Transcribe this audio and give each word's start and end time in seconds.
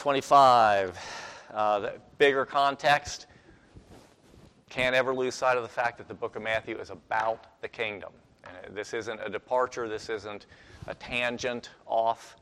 25, 0.00 0.98
uh, 1.52 1.78
the 1.78 1.92
bigger 2.16 2.46
context. 2.46 3.26
Can't 4.70 4.96
ever 4.96 5.14
lose 5.14 5.34
sight 5.34 5.58
of 5.58 5.62
the 5.62 5.68
fact 5.68 5.98
that 5.98 6.08
the 6.08 6.14
book 6.14 6.36
of 6.36 6.42
Matthew 6.42 6.78
is 6.78 6.88
about 6.88 7.60
the 7.60 7.68
kingdom. 7.68 8.10
And 8.44 8.74
this 8.74 8.94
isn't 8.94 9.20
a 9.22 9.28
departure, 9.28 9.90
this 9.90 10.08
isn't 10.08 10.46
a 10.86 10.94
tangent 10.94 11.68
off 11.84 12.36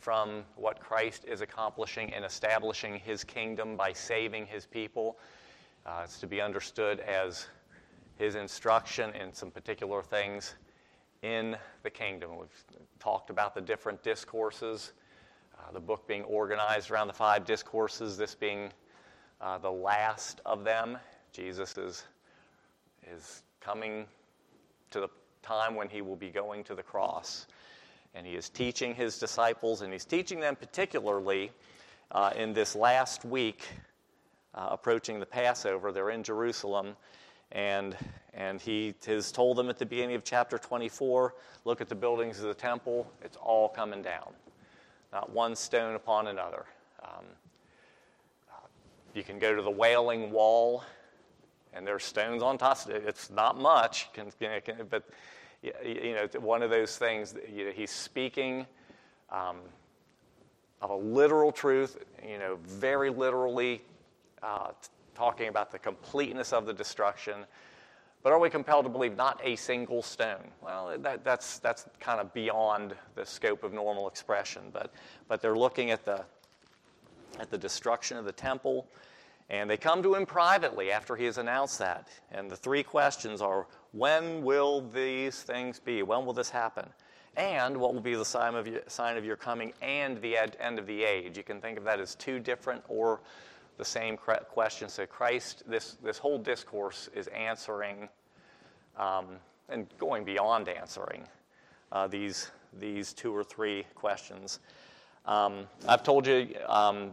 from 0.00 0.42
what 0.56 0.80
Christ 0.80 1.24
is 1.24 1.40
accomplishing 1.40 2.08
in 2.08 2.24
establishing 2.24 2.98
his 2.98 3.22
kingdom 3.22 3.76
by 3.76 3.92
saving 3.92 4.46
his 4.46 4.66
people. 4.66 5.16
Uh, 5.86 6.00
it's 6.02 6.18
to 6.18 6.26
be 6.26 6.40
understood 6.40 6.98
as 6.98 7.46
his 8.16 8.34
instruction 8.34 9.14
in 9.14 9.32
some 9.32 9.52
particular 9.52 10.02
things 10.02 10.56
in 11.22 11.56
the 11.84 11.90
kingdom. 11.90 12.38
We've 12.38 12.64
talked 12.98 13.30
about 13.30 13.54
the 13.54 13.60
different 13.60 14.02
discourses, 14.02 14.94
uh, 15.66 15.72
the 15.72 15.80
book 15.80 16.06
being 16.06 16.22
organized 16.24 16.90
around 16.90 17.06
the 17.06 17.12
five 17.12 17.44
discourses, 17.44 18.16
this 18.16 18.34
being 18.34 18.70
uh, 19.40 19.58
the 19.58 19.70
last 19.70 20.40
of 20.44 20.64
them. 20.64 20.98
Jesus 21.32 21.76
is, 21.76 22.04
is 23.10 23.42
coming 23.60 24.06
to 24.90 25.00
the 25.00 25.08
time 25.42 25.74
when 25.74 25.88
he 25.88 26.02
will 26.02 26.16
be 26.16 26.30
going 26.30 26.64
to 26.64 26.74
the 26.74 26.82
cross. 26.82 27.46
And 28.14 28.26
he 28.26 28.34
is 28.34 28.48
teaching 28.48 28.94
his 28.94 29.18
disciples, 29.18 29.82
and 29.82 29.92
he's 29.92 30.04
teaching 30.04 30.40
them 30.40 30.56
particularly 30.56 31.50
uh, 32.12 32.30
in 32.36 32.52
this 32.52 32.76
last 32.76 33.24
week 33.24 33.66
uh, 34.54 34.68
approaching 34.70 35.18
the 35.18 35.26
Passover. 35.26 35.90
They're 35.90 36.10
in 36.10 36.22
Jerusalem, 36.22 36.96
and, 37.50 37.96
and 38.32 38.60
he 38.60 38.94
has 39.06 39.32
told 39.32 39.56
them 39.56 39.68
at 39.68 39.78
the 39.78 39.86
beginning 39.86 40.14
of 40.14 40.24
chapter 40.24 40.58
24 40.58 41.34
look 41.64 41.80
at 41.80 41.88
the 41.88 41.94
buildings 41.94 42.38
of 42.38 42.46
the 42.46 42.54
temple, 42.54 43.10
it's 43.22 43.36
all 43.36 43.68
coming 43.68 44.02
down. 44.02 44.32
Not 45.14 45.30
one 45.30 45.54
stone 45.54 45.94
upon 45.94 46.26
another. 46.26 46.66
Um, 47.00 47.24
you 49.14 49.22
can 49.22 49.38
go 49.38 49.54
to 49.54 49.62
the 49.62 49.70
Wailing 49.70 50.32
Wall, 50.32 50.82
and 51.72 51.86
there's 51.86 52.02
stones 52.02 52.42
on 52.42 52.58
top. 52.58 52.78
It's 52.88 53.30
not 53.30 53.56
much, 53.56 54.08
but 54.90 55.04
you 55.62 56.14
know, 56.14 56.26
one 56.40 56.64
of 56.64 56.70
those 56.70 56.98
things, 56.98 57.36
you 57.54 57.66
know, 57.66 57.70
he's 57.70 57.92
speaking 57.92 58.66
um, 59.30 59.58
of 60.82 60.90
a 60.90 60.96
literal 60.96 61.52
truth, 61.52 61.96
you 62.28 62.38
know, 62.38 62.58
very 62.64 63.08
literally 63.08 63.82
uh, 64.42 64.72
talking 65.14 65.46
about 65.46 65.70
the 65.70 65.78
completeness 65.78 66.52
of 66.52 66.66
the 66.66 66.72
destruction. 66.74 67.46
But 68.24 68.32
are 68.32 68.38
we 68.38 68.48
compelled 68.48 68.86
to 68.86 68.88
believe 68.88 69.18
not 69.18 69.38
a 69.44 69.54
single 69.54 70.02
stone? 70.02 70.50
Well, 70.62 70.96
that, 70.98 71.24
that's, 71.24 71.58
that's 71.58 71.84
kind 72.00 72.20
of 72.22 72.32
beyond 72.32 72.94
the 73.14 73.26
scope 73.26 73.62
of 73.62 73.74
normal 73.74 74.08
expression. 74.08 74.62
But, 74.72 74.90
but 75.28 75.42
they're 75.42 75.54
looking 75.54 75.90
at 75.90 76.06
the, 76.06 76.24
at 77.38 77.50
the 77.50 77.58
destruction 77.58 78.16
of 78.16 78.24
the 78.24 78.32
temple, 78.32 78.86
and 79.50 79.68
they 79.68 79.76
come 79.76 80.02
to 80.02 80.14
him 80.14 80.24
privately 80.24 80.90
after 80.90 81.16
he 81.16 81.26
has 81.26 81.36
announced 81.36 81.78
that. 81.80 82.08
And 82.32 82.50
the 82.50 82.56
three 82.56 82.82
questions 82.82 83.42
are 83.42 83.66
when 83.92 84.42
will 84.42 84.80
these 84.80 85.42
things 85.42 85.78
be? 85.78 86.02
When 86.02 86.24
will 86.24 86.32
this 86.32 86.48
happen? 86.48 86.88
And 87.36 87.76
what 87.76 87.92
will 87.92 88.00
be 88.00 88.14
the 88.14 88.24
sign 88.24 88.54
of, 88.54 88.66
your, 88.66 88.80
sign 88.86 89.18
of 89.18 89.26
your 89.26 89.36
coming 89.36 89.74
and 89.82 90.18
the 90.22 90.38
end 90.38 90.78
of 90.78 90.86
the 90.86 91.04
age? 91.04 91.36
You 91.36 91.42
can 91.42 91.60
think 91.60 91.76
of 91.76 91.84
that 91.84 92.00
as 92.00 92.14
two 92.14 92.38
different 92.38 92.84
or 92.88 93.20
the 93.76 93.84
same 93.84 94.16
question. 94.16 94.88
So, 94.88 95.06
Christ, 95.06 95.62
this, 95.66 95.96
this 96.02 96.18
whole 96.18 96.38
discourse 96.38 97.08
is 97.14 97.26
answering 97.28 98.08
um, 98.96 99.26
and 99.68 99.86
going 99.98 100.24
beyond 100.24 100.68
answering 100.68 101.26
uh, 101.92 102.06
these, 102.06 102.50
these 102.78 103.12
two 103.12 103.34
or 103.34 103.42
three 103.42 103.84
questions. 103.94 104.60
Um, 105.26 105.66
I've 105.88 106.02
told 106.02 106.26
you 106.26 106.54
um, 106.66 107.12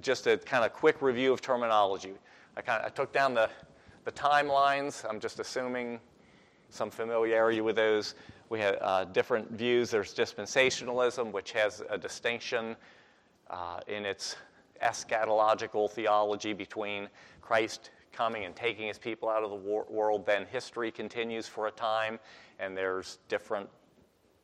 just 0.00 0.26
a 0.26 0.38
kind 0.38 0.64
of 0.64 0.72
quick 0.72 1.02
review 1.02 1.32
of 1.32 1.40
terminology. 1.40 2.14
I, 2.56 2.62
kind 2.62 2.80
of, 2.80 2.86
I 2.86 2.94
took 2.94 3.12
down 3.12 3.34
the 3.34 3.50
the 4.04 4.12
timelines, 4.12 5.08
I'm 5.08 5.18
just 5.18 5.40
assuming 5.40 5.98
some 6.68 6.90
familiarity 6.90 7.60
with 7.60 7.76
those. 7.76 8.14
We 8.50 8.60
have 8.60 8.78
uh, 8.80 9.04
different 9.04 9.50
views. 9.50 9.90
There's 9.90 10.14
dispensationalism, 10.14 11.32
which 11.32 11.52
has 11.52 11.82
a 11.88 11.96
distinction 11.96 12.76
uh, 13.48 13.80
in 13.86 14.04
its 14.04 14.36
eschatological 14.84 15.90
theology 15.90 16.52
between 16.52 17.08
Christ 17.40 17.90
coming 18.12 18.44
and 18.44 18.54
taking 18.54 18.86
his 18.86 18.98
people 18.98 19.28
out 19.28 19.42
of 19.42 19.50
the 19.50 19.56
war- 19.56 19.86
world. 19.88 20.24
Then 20.24 20.46
history 20.46 20.90
continues 20.90 21.46
for 21.46 21.66
a 21.66 21.70
time, 21.70 22.18
and 22.58 22.76
there's 22.76 23.18
different, 23.28 23.68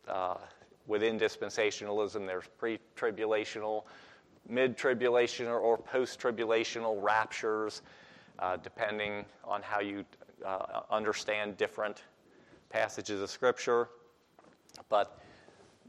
uh, 0.09 0.39
within 0.87 1.19
dispensationalism, 1.19 2.27
there's 2.27 2.49
pre 2.59 2.79
tribulational, 2.97 3.85
mid 4.49 4.77
tribulational, 4.77 5.61
or 5.61 5.79
post 5.79 6.21
tribulational 6.21 7.01
raptures 7.01 7.83
uh, 8.41 8.57
depending 8.57 9.25
on 9.45 9.63
how 9.63 9.81
you 9.81 10.05
uh, 10.45 10.81
understand 10.91 11.57
different 11.57 12.03
passages 12.71 13.21
of 13.21 13.31
Scripture. 13.31 13.89
But 14.89 15.21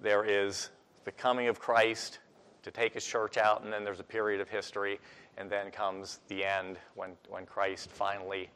there 0.02 0.26
is 0.26 0.70
the 1.06 1.12
coming 1.12 1.48
of 1.48 1.60
Christ 1.60 2.20
to 2.64 2.72
take 2.72 2.94
his 2.94 3.06
church 3.06 3.38
out, 3.38 3.64
and 3.64 3.72
then 3.72 3.84
there's 3.84 4.00
a 4.00 4.04
period 4.04 4.42
of 4.42 4.50
history, 4.50 5.00
and 5.38 5.50
then 5.50 5.72
comes 5.72 6.20
the 6.28 6.44
end 6.44 6.78
when, 6.96 7.12
when 7.30 7.46
Christ 7.46 7.90
finally 7.90 8.50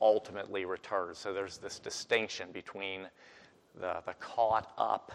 ultimately 0.00 0.64
returns. 0.64 1.18
So 1.18 1.32
there's 1.32 1.58
this 1.58 1.78
distinction 1.78 2.48
between 2.52 3.06
the, 3.80 4.02
the 4.04 4.14
caught 4.14 4.72
up 4.76 5.12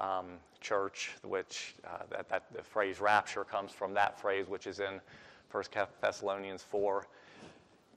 um, 0.00 0.26
church, 0.60 1.12
which 1.24 1.74
uh, 1.84 2.04
that, 2.10 2.28
that 2.28 2.44
the 2.54 2.62
phrase 2.62 3.00
rapture 3.00 3.44
comes 3.44 3.72
from 3.72 3.94
that 3.94 4.20
phrase, 4.20 4.48
which 4.48 4.66
is 4.66 4.80
in 4.80 5.00
1 5.50 5.64
Thessalonians 6.00 6.62
4, 6.62 7.06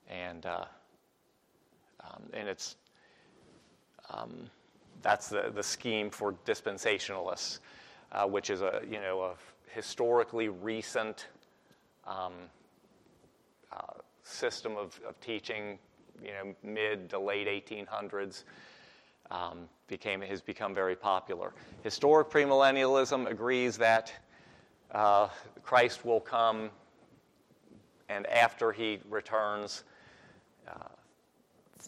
and 0.09 0.45
uh, 0.45 0.65
um, 2.01 2.23
and 2.33 2.49
it's 2.49 2.75
um, 4.09 4.49
that's 5.01 5.29
the, 5.29 5.51
the 5.53 5.63
scheme 5.63 6.09
for 6.09 6.33
dispensationalists, 6.45 7.59
which 8.27 8.49
is 8.49 8.61
a 8.61 8.81
you 8.89 8.99
know 8.99 9.21
a 9.21 9.33
historically 9.73 10.49
recent 10.49 11.27
um, 12.05 12.33
uh, 13.71 13.77
system 14.23 14.77
of, 14.77 14.99
of 15.07 15.19
teaching, 15.19 15.77
you 16.23 16.31
know 16.31 16.55
mid 16.63 17.09
to 17.09 17.19
late 17.19 17.47
1800s. 17.47 18.43
Um, 19.31 19.69
became 19.87 20.21
has 20.21 20.41
become 20.41 20.75
very 20.75 20.95
popular. 20.95 21.53
Historic 21.81 22.29
premillennialism 22.29 23.29
agrees 23.29 23.77
that 23.77 24.13
uh, 24.91 25.27
Christ 25.63 26.05
will 26.05 26.19
come, 26.19 26.69
and 28.09 28.27
after 28.27 28.71
he 28.71 28.99
returns, 29.09 29.83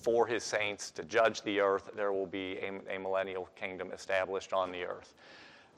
for 0.06 0.28
his 0.28 0.44
saints 0.44 0.92
to 0.92 1.04
judge 1.04 1.42
the 1.42 1.60
earth, 1.60 1.90
there 1.96 2.12
will 2.12 2.28
be 2.28 2.58
a, 2.58 2.96
a 2.96 3.00
millennial 3.00 3.50
kingdom 3.56 3.92
established 3.92 4.54
on 4.54 4.72
the 4.72 4.84
earth. 4.84 5.14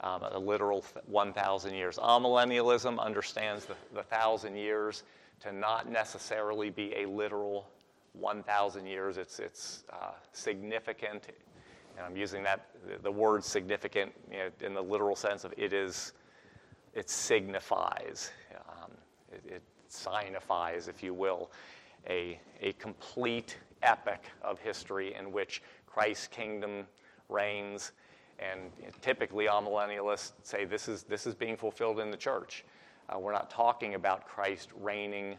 Um, 0.00 0.22
a 0.22 0.38
literal 0.38 0.84
1,000 1.06 1.74
years. 1.74 1.98
Amillennialism 1.98 3.00
understands 3.00 3.64
the, 3.64 3.74
the 3.92 4.04
thousand 4.04 4.54
years 4.54 5.02
to 5.40 5.50
not 5.50 5.90
necessarily 5.90 6.70
be 6.70 6.94
a 6.96 7.06
literal 7.06 7.68
1,000 8.12 8.86
years. 8.86 9.18
It's, 9.18 9.38
it's 9.38 9.84
uh, 9.92 10.12
significant, 10.32 11.28
and 11.96 12.06
I'm 12.06 12.16
using 12.16 12.42
that 12.44 12.66
the 13.02 13.10
word 13.10 13.44
significant 13.44 14.12
you 14.30 14.38
know, 14.38 14.50
in 14.60 14.74
the 14.74 14.82
literal 14.82 15.16
sense 15.16 15.44
of 15.44 15.52
it 15.56 15.72
is, 15.72 16.12
it 16.94 17.10
signifies, 17.10 18.30
um, 18.68 18.90
it, 19.32 19.52
it 19.54 19.62
signifies, 19.88 20.88
if 20.88 21.02
you 21.02 21.14
will, 21.14 21.50
a, 22.08 22.40
a 22.60 22.72
complete 22.74 23.58
epic 23.82 24.24
of 24.42 24.58
history 24.58 25.14
in 25.14 25.32
which 25.32 25.62
Christ's 25.86 26.28
kingdom 26.28 26.86
reigns. 27.28 27.92
And 28.38 28.70
typically, 29.02 29.46
amillennialists 29.46 30.32
say 30.42 30.64
this 30.64 30.88
is, 30.88 31.02
this 31.02 31.26
is 31.26 31.34
being 31.34 31.56
fulfilled 31.56 31.98
in 31.98 32.10
the 32.10 32.16
church. 32.16 32.64
Uh, 33.08 33.18
we're 33.18 33.32
not 33.32 33.50
talking 33.50 33.94
about 33.94 34.26
Christ 34.26 34.68
reigning 34.80 35.36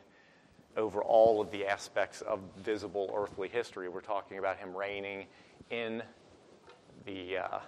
over 0.76 1.02
all 1.02 1.42
of 1.42 1.52
the 1.52 1.66
aspects 1.66 2.22
of 2.22 2.40
visible 2.58 3.12
earthly 3.16 3.48
history. 3.48 3.90
We're 3.90 4.02
talking 4.02 4.38
about 4.38 4.58
him 4.58 4.76
reigning 4.76 5.26
in 5.70 6.04
the, 7.06 7.38
uh, 7.38 7.60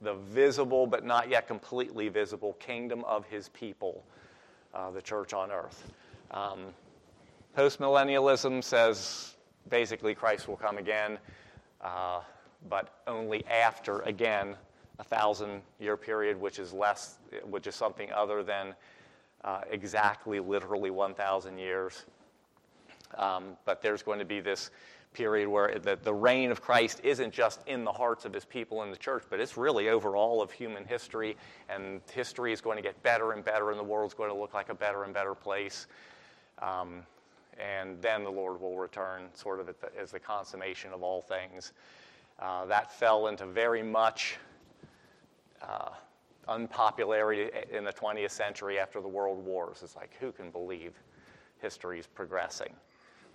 the 0.00 0.14
visible 0.14 0.86
but 0.86 1.04
not 1.04 1.28
yet 1.28 1.46
completely 1.46 2.08
visible 2.08 2.54
kingdom 2.54 3.04
of 3.04 3.26
his 3.26 3.48
people, 3.50 4.04
uh, 4.74 4.90
the 4.90 5.02
church 5.02 5.32
on 5.32 5.50
earth. 5.50 5.92
Um, 6.30 6.66
Postmillennialism 7.56 8.62
says 8.62 9.34
basically 9.68 10.14
Christ 10.14 10.46
will 10.46 10.56
come 10.56 10.78
again, 10.78 11.18
uh, 11.80 12.20
but 12.68 13.02
only 13.06 13.44
after, 13.46 14.00
again, 14.02 14.56
a 14.98 15.04
thousand 15.04 15.62
year 15.78 15.96
period, 15.96 16.40
which 16.40 16.58
is 16.58 16.72
less, 16.72 17.18
which 17.44 17.66
is 17.66 17.74
something 17.74 18.12
other 18.12 18.42
than 18.42 18.74
uh, 19.44 19.60
exactly, 19.70 20.40
literally 20.40 20.90
1,000 20.90 21.58
years. 21.58 22.04
Um, 23.16 23.56
but 23.64 23.80
there's 23.80 24.02
going 24.02 24.18
to 24.18 24.24
be 24.24 24.40
this 24.40 24.70
period 25.14 25.48
where 25.48 25.78
the, 25.78 25.98
the 26.02 26.12
reign 26.12 26.50
of 26.50 26.60
Christ 26.60 27.00
isn't 27.02 27.32
just 27.32 27.66
in 27.66 27.84
the 27.84 27.92
hearts 27.92 28.24
of 28.24 28.32
his 28.32 28.44
people 28.44 28.82
in 28.82 28.90
the 28.90 28.96
church, 28.96 29.24
but 29.30 29.40
it's 29.40 29.56
really 29.56 29.88
over 29.88 30.16
all 30.16 30.42
of 30.42 30.50
human 30.50 30.84
history, 30.84 31.36
and 31.68 32.00
history 32.12 32.52
is 32.52 32.60
going 32.60 32.76
to 32.76 32.82
get 32.82 33.02
better 33.02 33.32
and 33.32 33.44
better, 33.44 33.70
and 33.70 33.78
the 33.78 33.84
world's 33.84 34.14
going 34.14 34.30
to 34.30 34.36
look 34.36 34.54
like 34.54 34.68
a 34.68 34.74
better 34.74 35.04
and 35.04 35.14
better 35.14 35.34
place. 35.34 35.86
Um, 36.60 37.02
and 37.58 38.00
then 38.02 38.22
the 38.22 38.30
Lord 38.30 38.60
will 38.60 38.76
return, 38.76 39.24
sort 39.34 39.60
of 39.60 39.66
the, 39.66 39.74
as 39.98 40.12
the 40.12 40.20
consummation 40.20 40.92
of 40.92 41.02
all 41.02 41.22
things. 41.22 41.72
Uh, 42.38 42.66
that 42.66 42.92
fell 42.92 43.26
into 43.26 43.46
very 43.46 43.82
much 43.82 44.36
uh, 45.62 45.90
unpopularity 46.48 47.50
in 47.70 47.84
the 47.84 47.92
20th 47.92 48.30
century 48.30 48.78
after 48.78 49.00
the 49.00 49.08
world 49.08 49.44
wars. 49.44 49.80
It's 49.82 49.96
like, 49.96 50.16
who 50.18 50.32
can 50.32 50.50
believe 50.50 50.92
history 51.60 51.98
is 51.98 52.06
progressing? 52.06 52.72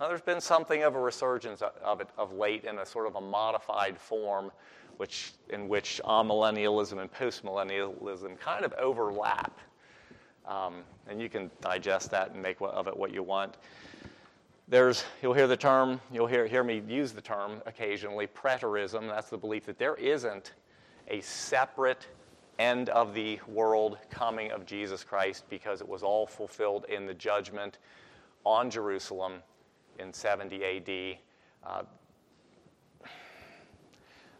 Now, 0.00 0.08
there's 0.08 0.20
been 0.20 0.40
something 0.40 0.82
of 0.82 0.96
a 0.96 1.00
resurgence 1.00 1.62
of 1.82 2.00
it 2.00 2.08
of 2.18 2.32
late 2.32 2.64
in 2.64 2.78
a 2.78 2.86
sort 2.86 3.06
of 3.06 3.14
a 3.14 3.20
modified 3.20 3.96
form, 3.96 4.50
which, 4.96 5.32
in 5.50 5.68
which 5.68 6.00
amillennialism 6.04 7.00
and 7.00 7.12
postmillennialism 7.12 8.38
kind 8.38 8.64
of 8.64 8.72
overlap. 8.74 9.60
Um, 10.46 10.82
and 11.08 11.20
you 11.20 11.28
can 11.28 11.50
digest 11.60 12.10
that 12.10 12.32
and 12.32 12.42
make 12.42 12.56
of 12.60 12.88
it 12.88 12.96
what 12.96 13.12
you 13.12 13.22
want. 13.22 13.56
There's, 14.66 15.04
you'll 15.22 15.34
hear 15.34 15.46
the 15.46 15.56
term, 15.56 16.00
you'll 16.12 16.26
hear, 16.26 16.46
hear 16.46 16.64
me 16.64 16.82
use 16.88 17.12
the 17.12 17.20
term 17.20 17.62
occasionally, 17.66 18.26
preterism. 18.26 19.08
That's 19.08 19.28
the 19.28 19.36
belief 19.38 19.66
that 19.66 19.78
there 19.78 19.94
isn't 19.96 20.52
a 21.08 21.20
separate 21.20 22.06
end 22.58 22.88
of 22.90 23.14
the 23.14 23.40
world 23.48 23.98
coming 24.10 24.50
of 24.50 24.64
Jesus 24.64 25.02
Christ 25.02 25.44
because 25.50 25.80
it 25.80 25.88
was 25.88 26.02
all 26.02 26.26
fulfilled 26.26 26.86
in 26.88 27.06
the 27.06 27.14
judgment 27.14 27.78
on 28.44 28.70
Jerusalem 28.70 29.34
in 29.98 30.12
70 30.12 30.64
AD. 30.64 31.18
Uh, 31.66 31.82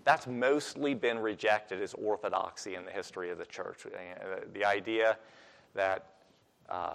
that's 0.04 0.26
mostly 0.26 0.94
been 0.94 1.18
rejected 1.18 1.80
as 1.80 1.94
orthodoxy 1.94 2.74
in 2.74 2.84
the 2.84 2.90
history 2.90 3.30
of 3.30 3.38
the 3.38 3.46
church. 3.46 3.86
Uh, 3.86 4.40
the 4.52 4.64
idea 4.64 5.16
that 5.74 6.06
uh, 6.68 6.94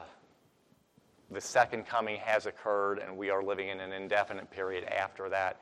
the 1.32 1.42
second 1.42 1.86
coming 1.86 2.18
has 2.18 2.46
occurred 2.46 3.00
and 3.00 3.16
we 3.16 3.30
are 3.30 3.44
living 3.44 3.70
in 3.70 3.80
an 3.80 3.92
indefinite 3.92 4.50
period 4.52 4.84
after 4.86 5.30
that. 5.30 5.62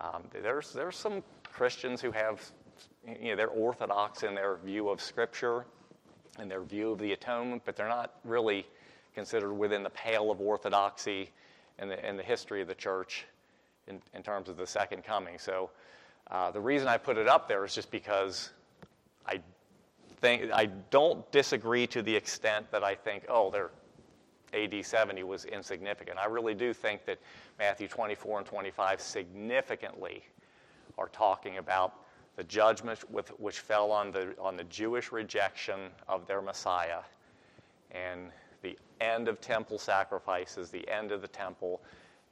Um, 0.00 0.24
there's, 0.42 0.72
there's 0.72 0.96
some 0.96 1.22
Christians 1.44 2.00
who 2.00 2.10
have, 2.10 2.42
you 3.06 3.30
know, 3.30 3.36
they're 3.36 3.48
orthodox 3.48 4.22
in 4.22 4.34
their 4.34 4.56
view 4.56 4.88
of 4.88 5.00
Scripture 5.00 5.64
and 6.38 6.50
their 6.50 6.62
view 6.62 6.92
of 6.92 6.98
the 6.98 7.12
atonement, 7.12 7.62
but 7.64 7.76
they're 7.76 7.88
not 7.88 8.14
really 8.24 8.66
considered 9.14 9.52
within 9.52 9.82
the 9.82 9.90
pale 9.90 10.30
of 10.30 10.40
orthodoxy 10.40 11.30
in 11.78 11.88
the, 11.88 12.08
in 12.08 12.16
the 12.16 12.22
history 12.22 12.60
of 12.60 12.68
the 12.68 12.74
church 12.74 13.26
in, 13.86 14.00
in 14.14 14.22
terms 14.22 14.48
of 14.48 14.56
the 14.56 14.66
second 14.66 15.04
coming. 15.04 15.38
So 15.38 15.70
uh, 16.30 16.50
the 16.50 16.60
reason 16.60 16.88
I 16.88 16.96
put 16.96 17.18
it 17.18 17.28
up 17.28 17.48
there 17.48 17.64
is 17.64 17.74
just 17.74 17.90
because 17.90 18.50
I 19.26 19.40
think 20.20 20.50
I 20.52 20.66
don't 20.90 21.30
disagree 21.30 21.86
to 21.88 22.02
the 22.02 22.14
extent 22.14 22.70
that 22.72 22.82
I 22.82 22.94
think, 22.94 23.24
oh, 23.28 23.50
they're 23.50 23.70
AD 24.54 24.84
70 24.84 25.24
was 25.24 25.44
insignificant. 25.46 26.16
I 26.16 26.26
really 26.26 26.54
do 26.54 26.72
think 26.72 27.04
that 27.06 27.18
Matthew 27.58 27.88
24 27.88 28.38
and 28.38 28.46
25 28.46 29.00
significantly 29.00 30.22
are 30.96 31.08
talking 31.08 31.58
about 31.58 32.03
the 32.36 32.44
judgment 32.44 32.98
with, 33.10 33.28
which 33.38 33.60
fell 33.60 33.90
on 33.90 34.10
the, 34.10 34.34
on 34.40 34.56
the 34.56 34.64
Jewish 34.64 35.12
rejection 35.12 35.90
of 36.08 36.26
their 36.26 36.42
Messiah 36.42 37.00
and 37.92 38.30
the 38.62 38.76
end 39.00 39.28
of 39.28 39.40
temple 39.40 39.78
sacrifices, 39.78 40.70
the 40.70 40.88
end 40.88 41.12
of 41.12 41.20
the 41.20 41.28
temple, 41.28 41.80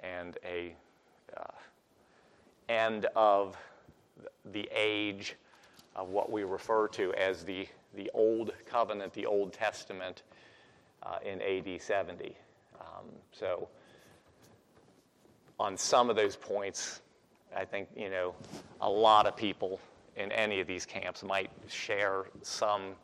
and 0.00 0.38
a 0.44 0.74
uh, 1.36 1.44
end 2.68 3.06
of 3.14 3.56
the 4.52 4.68
age 4.74 5.36
of 5.94 6.08
what 6.08 6.30
we 6.32 6.42
refer 6.42 6.88
to 6.88 7.12
as 7.14 7.44
the, 7.44 7.68
the 7.94 8.10
Old 8.14 8.52
Covenant, 8.66 9.12
the 9.12 9.26
Old 9.26 9.52
Testament, 9.52 10.22
uh, 11.02 11.18
in 11.24 11.40
AD 11.42 11.80
70. 11.80 12.36
Um, 12.80 13.06
so, 13.30 13.68
on 15.60 15.76
some 15.76 16.10
of 16.10 16.16
those 16.16 16.34
points, 16.34 17.00
I 17.54 17.64
think 17.64 17.88
you 17.96 18.08
know 18.08 18.34
a 18.80 18.88
lot 18.88 19.26
of 19.26 19.36
people 19.36 19.78
in 20.16 20.30
any 20.32 20.60
of 20.60 20.66
these 20.66 20.84
camps 20.84 21.22
might 21.22 21.50
share 21.68 22.26
some 22.42 22.94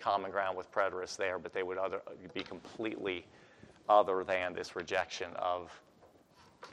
common 0.00 0.30
ground 0.30 0.56
with 0.56 0.70
preterists 0.72 1.16
there, 1.16 1.38
but 1.38 1.52
they 1.52 1.62
would 1.62 1.78
other, 1.78 2.00
be 2.34 2.42
completely 2.42 3.26
other 3.88 4.24
than 4.24 4.52
this 4.52 4.76
rejection 4.76 5.30
of 5.36 5.70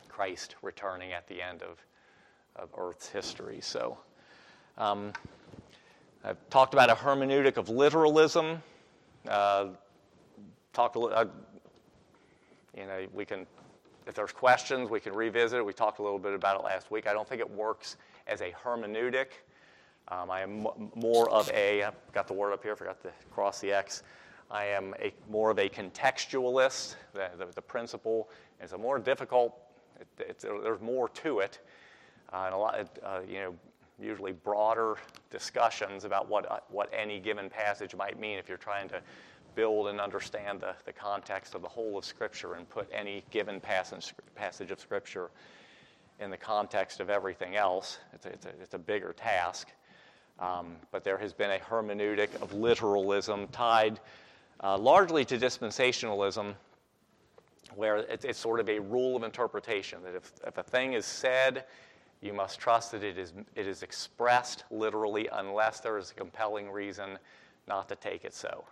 Christ 0.09 0.55
returning 0.61 1.13
at 1.13 1.27
the 1.27 1.41
end 1.41 1.61
of, 1.61 1.79
of 2.55 2.69
Earth's 2.77 3.09
history. 3.09 3.59
So, 3.61 3.97
um, 4.77 5.13
I've 6.23 6.37
talked 6.49 6.73
about 6.73 6.89
a 6.89 6.95
hermeneutic 6.95 7.57
of 7.57 7.69
literalism. 7.69 8.61
Uh, 9.27 9.67
talked 10.71 10.95
uh, 10.95 11.25
you 12.77 12.85
know, 12.85 13.05
we 13.13 13.25
can, 13.25 13.45
if 14.07 14.15
there's 14.15 14.31
questions, 14.31 14.89
we 14.89 14.99
can 14.99 15.13
revisit 15.13 15.59
it. 15.59 15.65
We 15.65 15.73
talked 15.73 15.99
a 15.99 16.01
little 16.01 16.19
bit 16.19 16.33
about 16.33 16.59
it 16.59 16.63
last 16.63 16.91
week. 16.91 17.07
I 17.07 17.13
don't 17.13 17.27
think 17.27 17.41
it 17.41 17.49
works 17.49 17.97
as 18.27 18.41
a 18.41 18.51
hermeneutic. 18.63 19.27
Um, 20.09 20.29
I 20.29 20.41
am 20.41 20.67
more 20.95 21.29
of 21.29 21.49
a, 21.53 21.83
I've 21.83 22.11
got 22.11 22.27
the 22.27 22.33
word 22.33 22.53
up 22.53 22.63
here, 22.63 22.75
forgot 22.75 23.01
to 23.03 23.11
cross 23.31 23.59
the 23.61 23.71
X. 23.71 24.03
I 24.51 24.65
am 24.65 24.93
a, 24.99 25.13
more 25.29 25.49
of 25.49 25.57
a 25.59 25.69
contextualist. 25.69 26.95
The, 27.13 27.29
the, 27.37 27.47
the 27.55 27.61
principle 27.61 28.29
is 28.61 28.73
a 28.73 28.77
more 28.77 28.99
difficult, 28.99 29.57
it, 30.19 30.39
there's 30.39 30.81
more 30.81 31.09
to 31.09 31.39
it. 31.39 31.59
Uh, 32.31 32.43
and 32.45 32.53
a 32.53 32.57
lot, 32.57 32.99
uh, 33.03 33.19
you 33.27 33.35
know, 33.35 33.55
usually 33.99 34.31
broader 34.31 34.97
discussions 35.29 36.03
about 36.03 36.27
what, 36.27 36.51
uh, 36.51 36.59
what 36.69 36.89
any 36.93 37.19
given 37.19 37.49
passage 37.49 37.95
might 37.95 38.19
mean 38.19 38.37
if 38.37 38.49
you're 38.49 38.57
trying 38.57 38.89
to 38.89 39.01
build 39.55 39.87
and 39.87 40.01
understand 40.01 40.59
the, 40.59 40.73
the 40.85 40.93
context 40.93 41.55
of 41.55 41.61
the 41.61 41.67
whole 41.67 41.97
of 41.97 42.03
Scripture 42.03 42.55
and 42.55 42.67
put 42.69 42.89
any 42.91 43.23
given 43.31 43.59
passage, 43.59 44.13
passage 44.35 44.71
of 44.71 44.79
Scripture 44.79 45.29
in 46.19 46.29
the 46.29 46.37
context 46.37 46.99
of 46.99 47.09
everything 47.09 47.55
else. 47.55 47.99
It's 48.13 48.25
a, 48.25 48.29
it's 48.29 48.45
a, 48.45 48.49
it's 48.61 48.73
a 48.73 48.79
bigger 48.79 49.13
task. 49.13 49.69
Um, 50.39 50.75
but 50.91 51.03
there 51.03 51.17
has 51.17 51.33
been 51.33 51.51
a 51.51 51.59
hermeneutic 51.59 52.29
of 52.41 52.53
literalism 52.53 53.47
tied 53.49 53.99
uh, 54.63 54.77
largely 54.77 55.25
to 55.25 55.37
dispensationalism, 55.37 56.55
where 57.75 57.97
it, 57.97 58.25
it's 58.25 58.39
sort 58.39 58.59
of 58.59 58.69
a 58.69 58.79
rule 58.79 59.15
of 59.15 59.23
interpretation 59.23 60.01
that 60.03 60.15
if, 60.15 60.31
if 60.45 60.57
a 60.57 60.63
thing 60.63 60.93
is 60.93 61.05
said, 61.05 61.65
you 62.21 62.33
must 62.33 62.59
trust 62.59 62.91
that 62.93 63.03
it 63.03 63.17
is, 63.17 63.33
it 63.55 63.67
is 63.67 63.83
expressed 63.83 64.63
literally 64.71 65.27
unless 65.33 65.81
there 65.81 65.97
is 65.97 66.11
a 66.11 66.13
compelling 66.13 66.71
reason 66.71 67.19
not 67.67 67.89
to 67.89 67.95
take 67.95 68.23
it 68.23 68.33
so. 68.33 68.63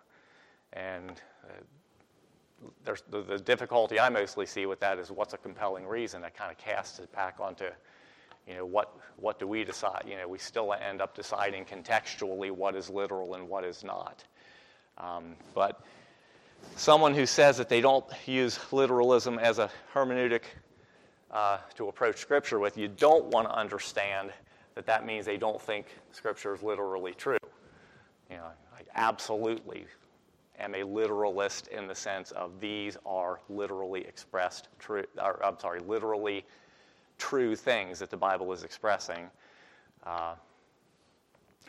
And 0.73 1.21
uh, 1.43 2.93
the, 3.09 3.23
the, 3.23 3.39
difficulty 3.39 3.99
I 3.99 4.09
mostly 4.09 4.45
see 4.45 4.65
with 4.65 4.79
that 4.79 4.99
is 4.99 5.11
what's 5.11 5.33
a 5.33 5.37
compelling 5.37 5.85
reason 5.85 6.21
that 6.21 6.35
kind 6.35 6.51
of 6.51 6.57
casts 6.57 6.99
it 6.99 7.11
back 7.11 7.39
onto, 7.39 7.65
you 8.47 8.55
know, 8.55 8.65
what, 8.65 8.97
what 9.17 9.39
do 9.39 9.47
we 9.47 9.63
decide? 9.63 10.03
You 10.07 10.17
know, 10.17 10.27
we 10.27 10.37
still 10.37 10.73
end 10.73 11.01
up 11.01 11.15
deciding 11.15 11.65
contextually 11.65 12.51
what 12.51 12.75
is 12.75 12.89
literal 12.89 13.35
and 13.35 13.47
what 13.47 13.63
is 13.63 13.83
not. 13.83 14.23
Um, 14.97 15.35
but 15.53 15.81
someone 16.75 17.13
who 17.13 17.25
says 17.25 17.57
that 17.57 17.69
they 17.69 17.81
don't 17.81 18.05
use 18.25 18.59
literalism 18.71 19.39
as 19.39 19.59
a 19.59 19.69
hermeneutic 19.93 20.43
uh, 21.31 21.59
to 21.75 21.87
approach 21.87 22.17
Scripture 22.17 22.59
with, 22.59 22.77
you 22.77 22.87
don't 22.87 23.25
want 23.25 23.47
to 23.47 23.55
understand 23.55 24.31
that 24.75 24.85
that 24.85 25.05
means 25.05 25.25
they 25.25 25.37
don't 25.37 25.61
think 25.61 25.87
Scripture 26.11 26.53
is 26.53 26.63
literally 26.63 27.13
true. 27.13 27.37
You 28.29 28.37
know, 28.37 28.47
like 28.73 28.87
absolutely 28.95 29.85
am 30.61 30.75
a 30.75 30.83
literalist 30.83 31.67
in 31.67 31.87
the 31.87 31.95
sense 31.95 32.31
of 32.31 32.59
these 32.59 32.97
are 33.05 33.39
literally 33.49 34.01
expressed 34.01 34.69
true, 34.79 35.03
I'm 35.21 35.59
sorry, 35.59 35.79
literally 35.81 36.45
true 37.21 37.55
things 37.55 37.99
that 37.99 38.09
the 38.09 38.17
Bible 38.17 38.51
is 38.51 38.63
expressing. 38.63 39.29
Uh, 40.03 40.33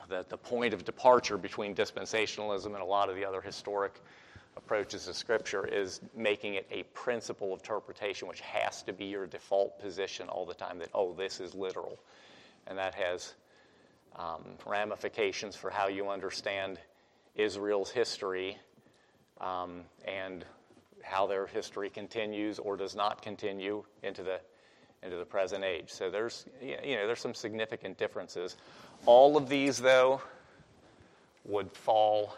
that 0.08 0.30
the 0.30 0.36
point 0.36 0.72
of 0.72 0.82
departure 0.84 1.36
between 1.36 1.74
dispensationalism 1.74 2.66
and 2.66 2.76
a 2.76 2.84
lot 2.84 3.10
of 3.10 3.16
the 3.16 3.24
other 3.24 3.42
historic 3.42 4.00
approaches 4.56 5.04
to 5.04 5.14
Scripture 5.14 5.66
is 5.66 6.00
making 6.16 6.54
it 6.54 6.66
a 6.70 6.82
principle 6.94 7.52
of 7.52 7.60
interpretation, 7.60 8.26
which 8.28 8.40
has 8.40 8.82
to 8.82 8.94
be 8.94 9.04
your 9.04 9.26
default 9.26 9.78
position 9.78 10.28
all 10.28 10.46
the 10.46 10.54
time 10.54 10.78
that, 10.78 10.88
oh, 10.94 11.12
this 11.12 11.38
is 11.38 11.54
literal. 11.54 11.98
And 12.66 12.78
that 12.78 12.94
has 12.94 13.34
um, 14.16 14.42
ramifications 14.66 15.54
for 15.54 15.70
how 15.70 15.88
you 15.88 16.08
understand 16.08 16.78
Israel's 17.34 17.90
history 17.90 18.56
um, 19.40 19.82
and 20.06 20.46
how 21.02 21.26
their 21.26 21.46
history 21.46 21.90
continues 21.90 22.58
or 22.58 22.76
does 22.76 22.96
not 22.96 23.20
continue 23.20 23.84
into 24.02 24.22
the 24.22 24.40
into 25.02 25.16
the 25.16 25.24
present 25.24 25.64
age. 25.64 25.90
So 25.90 26.10
there's 26.10 26.46
you 26.60 26.96
know 26.96 27.06
there's 27.06 27.20
some 27.20 27.34
significant 27.34 27.98
differences. 27.98 28.56
All 29.06 29.36
of 29.36 29.48
these 29.48 29.78
though 29.78 30.20
would 31.44 31.70
fall. 31.72 32.36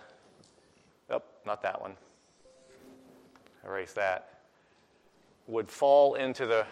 Oh, 1.11 1.23
not 1.47 1.62
that 1.62 1.80
one. 1.80 1.97
Erase 3.64 3.92
that. 3.92 4.40
Would 5.47 5.71
fall 5.71 6.14
into 6.14 6.47
the 6.47 6.66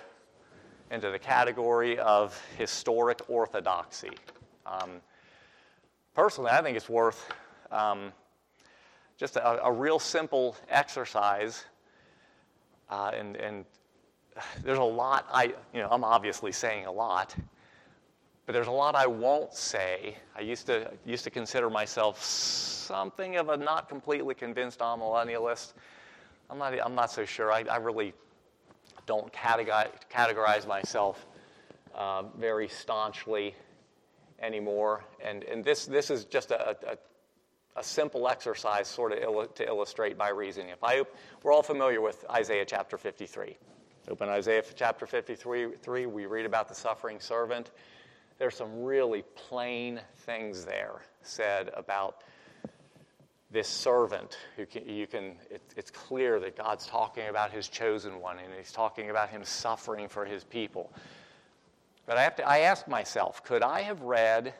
into 0.90 1.10
the 1.10 1.18
category 1.18 1.98
of 1.98 2.40
historic 2.58 3.20
orthodoxy. 3.28 4.10
Um, 4.66 5.00
personally, 6.14 6.50
I 6.50 6.60
think 6.62 6.76
it's 6.76 6.88
worth 6.88 7.32
um, 7.70 8.12
just 9.16 9.36
a, 9.36 9.64
a, 9.64 9.72
real 9.72 9.98
simple 9.98 10.54
exercise. 10.68 11.64
Uh, 12.90 13.10
and, 13.16 13.36
and 13.36 13.64
there's 14.62 14.78
a 14.78 14.82
lot 14.82 15.26
I, 15.32 15.54
you 15.74 15.80
know, 15.80 15.88
I'm 15.90 16.04
obviously 16.04 16.52
saying 16.52 16.86
a 16.86 16.92
lot, 16.92 17.34
but 18.46 18.52
there's 18.52 18.68
a 18.68 18.72
lot 18.72 18.94
I 18.94 19.06
won't 19.06 19.54
say. 19.54 20.16
I 20.36 20.40
used 20.40 20.66
to, 20.66 20.90
used 21.04 21.24
to 21.24 21.30
consider 21.30 21.70
myself 21.70 22.22
something 22.22 23.36
of 23.36 23.48
a 23.48 23.56
not 23.56 23.88
completely 23.88 24.34
convinced 24.34 24.80
amillennialist. 24.80 25.74
I'm 26.50 26.58
not, 26.58 26.74
I'm 26.84 26.94
not 26.94 27.10
so 27.10 27.24
sure. 27.24 27.52
I, 27.52 27.64
I 27.70 27.76
really 27.76 28.12
don't 29.06 29.32
categorize, 29.32 29.90
categorize 30.12 30.66
myself 30.66 31.26
uh, 31.94 32.24
very 32.38 32.68
staunchly 32.68 33.54
anymore. 34.40 35.04
And, 35.24 35.44
and 35.44 35.64
this, 35.64 35.86
this 35.86 36.10
is 36.10 36.24
just 36.24 36.50
a, 36.50 36.70
a, 36.70 36.98
a 37.76 37.82
simple 37.82 38.28
exercise, 38.28 38.88
sort 38.88 39.12
of 39.12 39.18
il- 39.18 39.46
to 39.46 39.66
illustrate 39.66 40.16
my 40.16 40.28
reasoning. 40.28 40.70
If 40.70 40.82
I, 40.82 41.02
we're 41.42 41.52
all 41.52 41.62
familiar 41.62 42.00
with 42.00 42.24
Isaiah 42.30 42.64
chapter 42.64 42.98
53. 42.98 43.56
Open 44.08 44.28
Isaiah 44.28 44.64
chapter 44.74 45.06
53, 45.06 45.76
3, 45.80 46.06
we 46.06 46.26
read 46.26 46.44
about 46.44 46.68
the 46.68 46.74
suffering 46.74 47.20
servant. 47.20 47.70
There's 48.38 48.56
some 48.56 48.82
really 48.82 49.22
plain 49.36 50.00
things 50.16 50.64
there 50.64 51.02
said 51.22 51.70
about 51.76 52.24
this 53.52 53.68
servant 53.68 54.38
who 54.56 54.66
can, 54.66 54.88
you 54.88 55.06
can 55.06 55.36
it, 55.50 55.60
it's 55.76 55.90
clear 55.90 56.40
that 56.40 56.56
god's 56.56 56.86
talking 56.86 57.28
about 57.28 57.50
his 57.52 57.68
chosen 57.68 58.18
one 58.18 58.38
and 58.38 58.48
he's 58.56 58.72
talking 58.72 59.10
about 59.10 59.28
him 59.28 59.44
suffering 59.44 60.08
for 60.08 60.24
his 60.24 60.42
people 60.42 60.90
but 62.06 62.16
i 62.16 62.22
have 62.22 62.34
to 62.34 62.48
i 62.48 62.60
ask 62.60 62.88
myself 62.88 63.44
could 63.44 63.62
i 63.62 63.82
have 63.82 64.00
read 64.00 64.54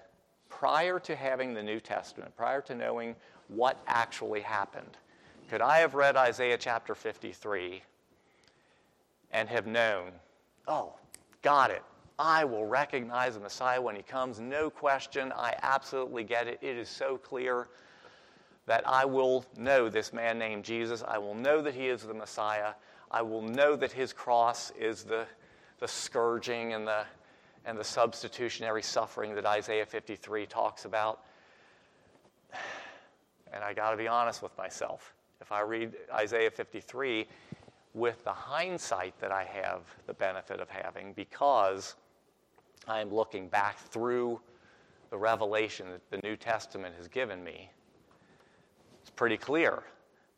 prior 0.50 1.00
to 1.00 1.16
having 1.16 1.54
the 1.54 1.62
new 1.62 1.80
testament 1.80 2.36
prior 2.36 2.60
to 2.60 2.74
knowing 2.74 3.16
what 3.48 3.82
actually 3.86 4.42
happened 4.42 4.98
could 5.48 5.62
i 5.62 5.78
have 5.78 5.94
read 5.94 6.14
isaiah 6.14 6.58
chapter 6.58 6.94
53 6.94 7.82
and 9.32 9.48
have 9.48 9.66
known 9.66 10.12
oh 10.68 10.94
got 11.42 11.70
it 11.70 11.82
I 12.18 12.44
will 12.44 12.66
recognize 12.66 13.34
the 13.34 13.40
Messiah 13.40 13.80
when 13.80 13.96
he 13.96 14.02
comes. 14.02 14.38
No 14.38 14.70
question. 14.70 15.32
I 15.34 15.56
absolutely 15.62 16.22
get 16.22 16.46
it. 16.46 16.58
It 16.62 16.76
is 16.76 16.88
so 16.88 17.16
clear 17.16 17.66
that 18.66 18.86
I 18.86 19.04
will 19.04 19.44
know 19.56 19.88
this 19.88 20.12
man 20.12 20.38
named 20.38 20.64
Jesus. 20.64 21.02
I 21.06 21.18
will 21.18 21.34
know 21.34 21.60
that 21.62 21.74
he 21.74 21.88
is 21.88 22.02
the 22.02 22.14
Messiah. 22.14 22.74
I 23.10 23.22
will 23.22 23.42
know 23.42 23.74
that 23.76 23.90
his 23.90 24.12
cross 24.12 24.70
is 24.78 25.02
the, 25.02 25.26
the 25.80 25.88
scourging 25.88 26.74
and 26.74 26.86
the, 26.86 27.04
and 27.64 27.76
the 27.76 27.84
substitutionary 27.84 28.82
suffering 28.82 29.34
that 29.34 29.44
Isaiah 29.44 29.86
53 29.86 30.46
talks 30.46 30.84
about. 30.84 31.20
And 33.54 33.62
I 33.62 33.74
got 33.74 33.90
to 33.90 33.98
be 33.98 34.08
honest 34.08 34.42
with 34.42 34.56
myself. 34.56 35.12
If 35.42 35.52
I 35.52 35.60
read 35.60 35.92
Isaiah 36.10 36.50
53 36.50 37.26
with 37.94 38.24
the 38.24 38.32
hindsight 38.32 39.18
that 39.20 39.32
I 39.32 39.44
have 39.44 39.82
the 40.06 40.14
benefit 40.14 40.60
of 40.60 40.70
having, 40.70 41.12
because 41.12 41.94
I 42.88 43.00
am 43.00 43.12
looking 43.12 43.48
back 43.48 43.78
through 43.78 44.40
the 45.10 45.18
revelation 45.18 45.88
that 45.90 46.10
the 46.10 46.26
New 46.26 46.36
Testament 46.36 46.94
has 46.96 47.06
given 47.06 47.44
me, 47.44 47.70
it's 49.00 49.10
pretty 49.10 49.36
clear. 49.36 49.82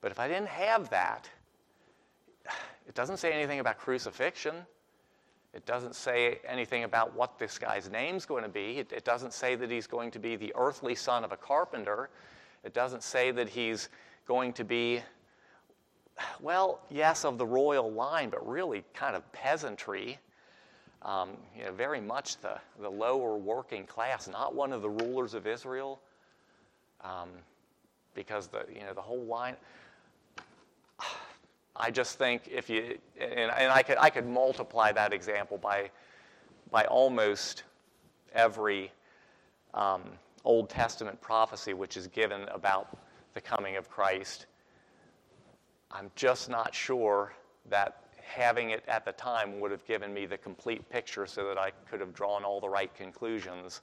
But 0.00 0.10
if 0.10 0.18
I 0.18 0.26
didn't 0.26 0.48
have 0.48 0.90
that, 0.90 1.30
it 2.88 2.94
doesn't 2.94 3.18
say 3.18 3.32
anything 3.32 3.60
about 3.60 3.78
crucifixion. 3.78 4.54
It 5.54 5.64
doesn't 5.66 5.94
say 5.94 6.40
anything 6.46 6.82
about 6.82 7.14
what 7.14 7.38
this 7.38 7.58
guy's 7.58 7.88
name's 7.88 8.26
going 8.26 8.42
to 8.42 8.48
be. 8.48 8.78
It, 8.78 8.92
it, 8.92 9.04
doesn't 9.04 9.32
say 9.32 9.54
that 9.54 9.70
he's 9.70 9.86
going 9.86 10.10
to 10.10 10.18
be 10.18 10.34
the 10.34 10.52
earthly 10.56 10.96
son 10.96 11.22
of 11.22 11.30
a 11.30 11.36
carpenter. 11.36 12.10
It 12.64 12.74
doesn't 12.74 13.04
say 13.04 13.30
that 13.30 13.48
he's 13.48 13.88
going 14.26 14.52
to 14.54 14.64
be, 14.64 15.00
well, 16.40 16.80
yes, 16.90 17.24
of 17.24 17.38
the 17.38 17.46
royal 17.46 17.92
line, 17.92 18.30
but 18.30 18.46
really 18.46 18.84
kind 18.94 19.16
of 19.16 19.30
peasantry. 19.32 20.18
Um, 21.02 21.30
you 21.56 21.64
know, 21.64 21.72
very 21.72 22.00
much 22.00 22.38
the, 22.38 22.58
the 22.80 22.88
lower 22.88 23.36
working 23.36 23.84
class, 23.84 24.26
not 24.28 24.54
one 24.54 24.72
of 24.72 24.80
the 24.80 24.88
rulers 24.88 25.34
of 25.34 25.46
Israel. 25.46 26.00
Um, 27.02 27.28
because 28.14 28.46
the 28.46 28.64
you 28.72 28.80
know 28.80 28.94
the 28.94 29.02
whole 29.02 29.24
line. 29.24 29.56
I 31.76 31.90
just 31.90 32.18
think 32.18 32.48
if 32.50 32.70
you 32.70 32.96
and, 33.20 33.50
and 33.50 33.72
I 33.72 33.82
could 33.82 33.98
I 33.98 34.10
could 34.10 34.26
multiply 34.26 34.92
that 34.92 35.12
example 35.12 35.58
by 35.58 35.90
by 36.70 36.84
almost 36.84 37.64
every 38.32 38.92
um, 39.74 40.02
Old 40.44 40.68
Testament 40.70 41.20
prophecy 41.20 41.74
which 41.74 41.96
is 41.96 42.06
given 42.06 42.42
about 42.48 42.96
the 43.34 43.40
coming 43.40 43.76
of 43.76 43.90
Christ. 43.90 44.46
I'm 45.94 46.10
just 46.16 46.50
not 46.50 46.74
sure 46.74 47.32
that 47.70 48.00
having 48.20 48.70
it 48.70 48.82
at 48.88 49.04
the 49.04 49.12
time 49.12 49.60
would 49.60 49.70
have 49.70 49.86
given 49.86 50.12
me 50.12 50.26
the 50.26 50.36
complete 50.36 50.88
picture 50.90 51.24
so 51.24 51.46
that 51.46 51.56
I 51.56 51.70
could 51.88 52.00
have 52.00 52.12
drawn 52.12 52.42
all 52.44 52.60
the 52.60 52.68
right 52.68 52.92
conclusions 52.94 53.80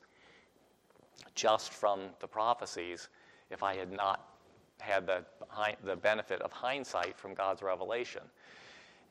just 1.35 1.71
from 1.71 2.01
the 2.19 2.27
prophecies 2.27 3.07
if 3.49 3.63
I 3.63 3.75
had 3.75 3.91
not 3.91 4.27
had 4.79 5.07
the, 5.07 5.23
the 5.83 5.95
benefit 5.95 6.41
of 6.41 6.51
hindsight 6.51 7.17
from 7.17 7.33
God's 7.33 7.61
revelation. 7.61 8.23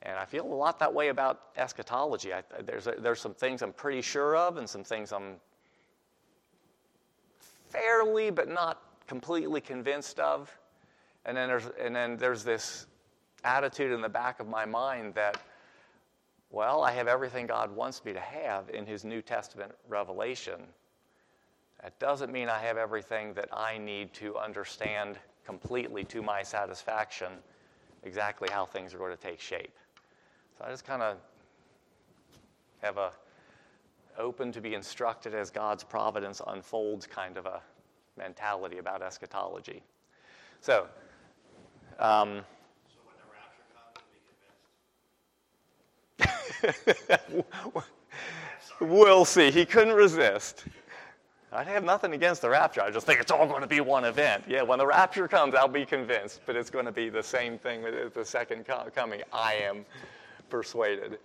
And 0.03 0.17
I 0.17 0.25
feel 0.25 0.45
a 0.45 0.53
lot 0.53 0.79
that 0.79 0.93
way 0.93 1.07
about 1.07 1.41
eschatology. 1.57 2.33
I, 2.33 2.43
there's, 2.65 2.87
a, 2.87 2.95
there's 2.99 3.21
some 3.21 3.33
things 3.33 3.61
I'm 3.61 3.73
pretty 3.73 4.01
sure 4.01 4.35
of, 4.35 4.57
and 4.57 4.69
some 4.69 4.83
things 4.83 5.11
I'm 5.11 5.35
fairly 7.69 8.31
but 8.31 8.49
not 8.49 8.81
completely 9.07 9.61
convinced 9.61 10.19
of. 10.19 10.55
And 11.25 11.37
then 11.37 11.47
there's, 11.47 11.69
and 11.79 11.95
then 11.95 12.17
there's 12.17 12.43
this 12.43 12.87
attitude 13.43 13.91
in 13.91 14.01
the 14.01 14.09
back 14.09 14.39
of 14.39 14.47
my 14.47 14.65
mind 14.65 15.13
that, 15.15 15.41
well, 16.49 16.83
I 16.83 16.91
have 16.91 17.07
everything 17.07 17.47
God 17.47 17.75
wants 17.75 18.03
me 18.03 18.13
to 18.13 18.19
have 18.19 18.69
in 18.69 18.85
His 18.85 19.03
New 19.03 19.21
Testament 19.21 19.71
revelation. 19.87 20.61
That 21.81 21.97
doesn't 21.99 22.31
mean 22.31 22.49
I 22.49 22.59
have 22.59 22.77
everything 22.77 23.33
that 23.33 23.49
I 23.51 23.77
need 23.77 24.13
to 24.15 24.37
understand 24.37 25.17
completely 25.45 26.03
to 26.05 26.21
my 26.21 26.43
satisfaction 26.43 27.31
exactly 28.03 28.49
how 28.51 28.65
things 28.65 28.93
are 28.93 28.97
going 28.97 29.15
to 29.15 29.21
take 29.21 29.39
shape. 29.39 29.75
So 30.57 30.65
I 30.65 30.69
just 30.69 30.85
kind 30.85 31.01
of 31.01 31.17
have 32.81 32.97
a 32.97 33.11
open 34.17 34.51
to 34.51 34.61
be 34.61 34.73
instructed 34.73 35.33
as 35.33 35.49
God's 35.49 35.83
providence 35.83 36.41
unfolds 36.47 37.07
kind 37.07 37.37
of 37.37 37.45
a 37.45 37.61
mentality 38.17 38.77
about 38.77 39.01
eschatology. 39.01 39.81
So, 40.59 40.87
um, 41.99 42.41
we'll 48.79 49.25
see. 49.25 49.51
He 49.51 49.65
couldn't 49.65 49.93
resist. 49.93 50.65
I 51.53 51.63
have 51.65 51.83
nothing 51.83 52.13
against 52.13 52.41
the 52.41 52.49
rapture. 52.49 52.81
I 52.81 52.91
just 52.91 53.05
think 53.05 53.19
it's 53.19 53.31
all 53.31 53.45
going 53.45 53.61
to 53.61 53.67
be 53.67 53.81
one 53.81 54.05
event. 54.05 54.45
Yeah, 54.47 54.61
when 54.61 54.79
the 54.79 54.85
rapture 54.87 55.27
comes, 55.27 55.53
I'll 55.53 55.67
be 55.67 55.85
convinced, 55.85 56.41
but 56.45 56.55
it's 56.55 56.69
going 56.69 56.85
to 56.85 56.93
be 56.93 57.09
the 57.09 57.23
same 57.23 57.57
thing 57.57 57.83
with 57.83 58.13
the 58.13 58.23
second 58.23 58.65
coming. 58.95 59.21
I 59.33 59.55
am 59.55 59.85
persuaded. 60.49 61.19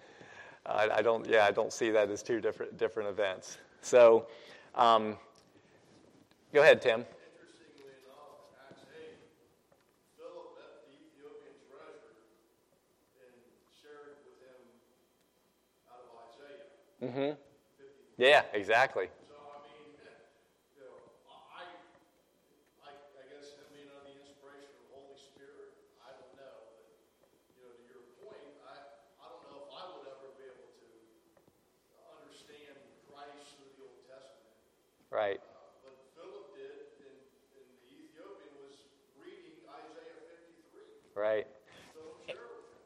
I, 0.67 0.89
I 0.97 1.03
don't. 1.03 1.25
Yeah, 1.29 1.45
I 1.45 1.53
don't 1.53 1.73
see 1.73 1.91
that 1.91 2.11
as 2.11 2.25
two 2.25 2.41
different 2.41 2.77
different 2.77 3.09
events. 3.09 3.59
So, 3.83 4.27
um, 4.75 5.17
go 6.53 6.63
ahead, 6.63 6.83
Tim. 6.83 7.05
Mm-hmm. 17.03 17.37
Yeah, 18.17 18.43
exactly. 18.57 19.13
So 19.29 19.37
I 19.37 19.61
mean, 19.69 19.93
I 21.29 21.69
I 22.81 22.93
I 22.97 23.25
guess 23.29 23.53
him 23.53 23.69
being 23.69 23.93
the 23.93 24.17
inspiration 24.17 24.73
of 24.81 24.89
Holy 24.97 25.21
Spirit, 25.21 25.77
I 26.01 26.17
don't 26.17 26.33
know. 26.41 26.57
You 27.53 27.69
know, 27.69 27.77
to 27.77 27.85
your 27.85 28.05
point, 28.25 28.49
I 28.65 29.29
don't 29.29 29.45
know 29.53 29.69
if 29.69 29.77
I 29.77 29.85
would 29.93 30.09
ever 30.09 30.29
be 30.41 30.49
able 30.49 30.73
to 30.73 30.89
understand 32.17 32.81
Christ 33.13 33.61
through 33.61 33.77
the 33.77 33.85
Old 33.85 34.01
Testament. 34.09 34.57
Right. 35.13 35.37
Uh, 35.37 35.85
but 35.85 36.01
Philip 36.17 36.57
did, 36.57 36.97
and, 37.05 37.21
and, 37.61 37.69
the 37.85 37.93
Ethiopian 37.93 38.57
was 38.57 38.89
reading 39.21 39.61
Isaiah 39.69 40.17
53. 40.33 41.13
Right. 41.13 41.45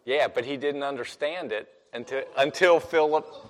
Yeah, 0.02 0.26
but 0.26 0.42
he 0.42 0.58
didn't 0.58 0.82
understand 0.82 1.54
it 1.54 1.70
until 1.94 2.26
until 2.34 2.80
Philip. 2.82 3.49